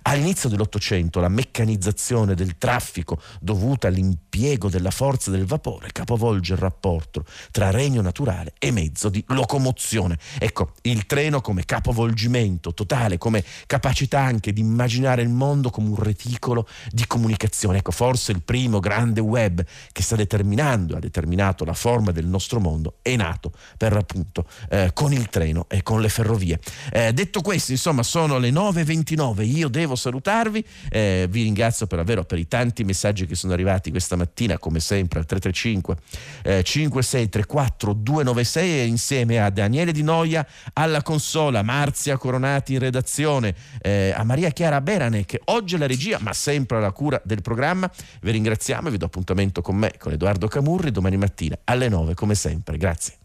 All'inizio 0.03 0.49
dell'Ottocento 0.49 1.19
la 1.19 1.29
meccanizzazione 1.29 2.35
del 2.35 2.57
traffico 2.57 3.19
dovuta 3.39 3.87
all'impiego 3.87 4.69
della 4.69 4.91
forza 4.91 5.31
del 5.31 5.45
vapore 5.45 5.89
capovolge 5.91 6.53
il 6.53 6.59
rapporto 6.59 7.25
tra 7.51 7.71
regno 7.71 8.01
naturale 8.01 8.53
e 8.59 8.71
mezzo 8.71 9.09
di 9.09 9.23
locomozione. 9.27 10.17
Ecco, 10.37 10.73
il 10.83 11.05
treno 11.05 11.41
come 11.41 11.65
capovolgimento 11.65 12.73
totale, 12.73 13.17
come 13.17 13.43
capacità 13.65 14.19
anche 14.19 14.51
di 14.51 14.61
immaginare 14.61 15.21
il 15.21 15.29
mondo 15.29 15.69
come 15.69 15.89
un 15.89 15.95
reticolo 15.95 16.67
di 16.91 17.05
comunicazione. 17.07 17.77
Ecco, 17.77 17.91
forse 17.91 18.31
il 18.31 18.41
primo 18.41 18.79
grande 18.79 19.21
web 19.21 19.63
che 19.91 20.01
sta 20.01 20.15
determinando, 20.15 20.95
ha 20.95 20.99
determinato 20.99 21.63
la 21.65 21.73
forma 21.73 22.11
del 22.11 22.25
nostro 22.25 22.59
mondo, 22.59 22.97
è 23.01 23.15
nato 23.15 23.51
per 23.77 23.95
appunto 23.95 24.45
eh, 24.69 24.91
con 24.93 25.13
il 25.13 25.29
treno 25.29 25.65
e 25.69 25.83
con 25.83 26.01
le 26.01 26.09
ferrovie. 26.09 26.59
Eh, 26.91 27.13
detto 27.13 27.41
questo, 27.41 27.71
insomma, 27.71 28.03
sono 28.03 28.37
le 28.37 28.49
9.29, 28.49 29.45
io 29.45 29.69
devo 29.69 29.95
salutarvi, 29.95 30.65
eh, 30.89 31.27
vi 31.29 31.43
ringrazio 31.43 31.87
per, 31.87 31.99
davvero 31.99 32.23
per 32.23 32.39
i 32.39 32.47
tanti 32.47 32.83
messaggi 32.83 33.25
che 33.25 33.35
sono 33.35 33.53
arrivati 33.53 33.89
questa 33.89 34.15
mattina, 34.15 34.57
come 34.57 34.79
sempre 34.79 35.19
al 35.19 35.25
335 35.25 35.95
eh, 36.43 36.63
5634 36.63 37.93
296 37.93 38.79
e 38.79 38.85
insieme 38.85 39.39
a 39.39 39.49
Daniele 39.49 39.91
Di 39.91 40.03
Noia 40.03 40.45
alla 40.73 41.01
consola, 41.01 41.61
Marzia 41.61 42.17
Coronati 42.17 42.73
in 42.73 42.79
redazione, 42.79 43.55
eh, 43.81 44.13
a 44.15 44.23
Maria 44.23 44.49
Chiara 44.49 44.81
Berane 44.81 45.25
che 45.25 45.41
oggi 45.45 45.75
è 45.75 45.77
la 45.77 45.87
regia, 45.87 46.17
ma 46.19 46.33
sempre 46.33 46.77
alla 46.77 46.91
cura 46.91 47.21
del 47.23 47.41
programma. 47.41 47.89
Vi 48.21 48.31
ringraziamo 48.31 48.87
e 48.87 48.91
vi 48.91 48.97
do 48.97 49.05
appuntamento 49.05 49.61
con 49.61 49.75
me, 49.75 49.93
con 49.97 50.11
Edoardo 50.11 50.47
Camurri, 50.47 50.91
domani 50.91 51.17
mattina 51.17 51.57
alle 51.65 51.89
9 51.89 52.13
come 52.13 52.35
sempre. 52.35 52.77
Grazie. 52.77 53.22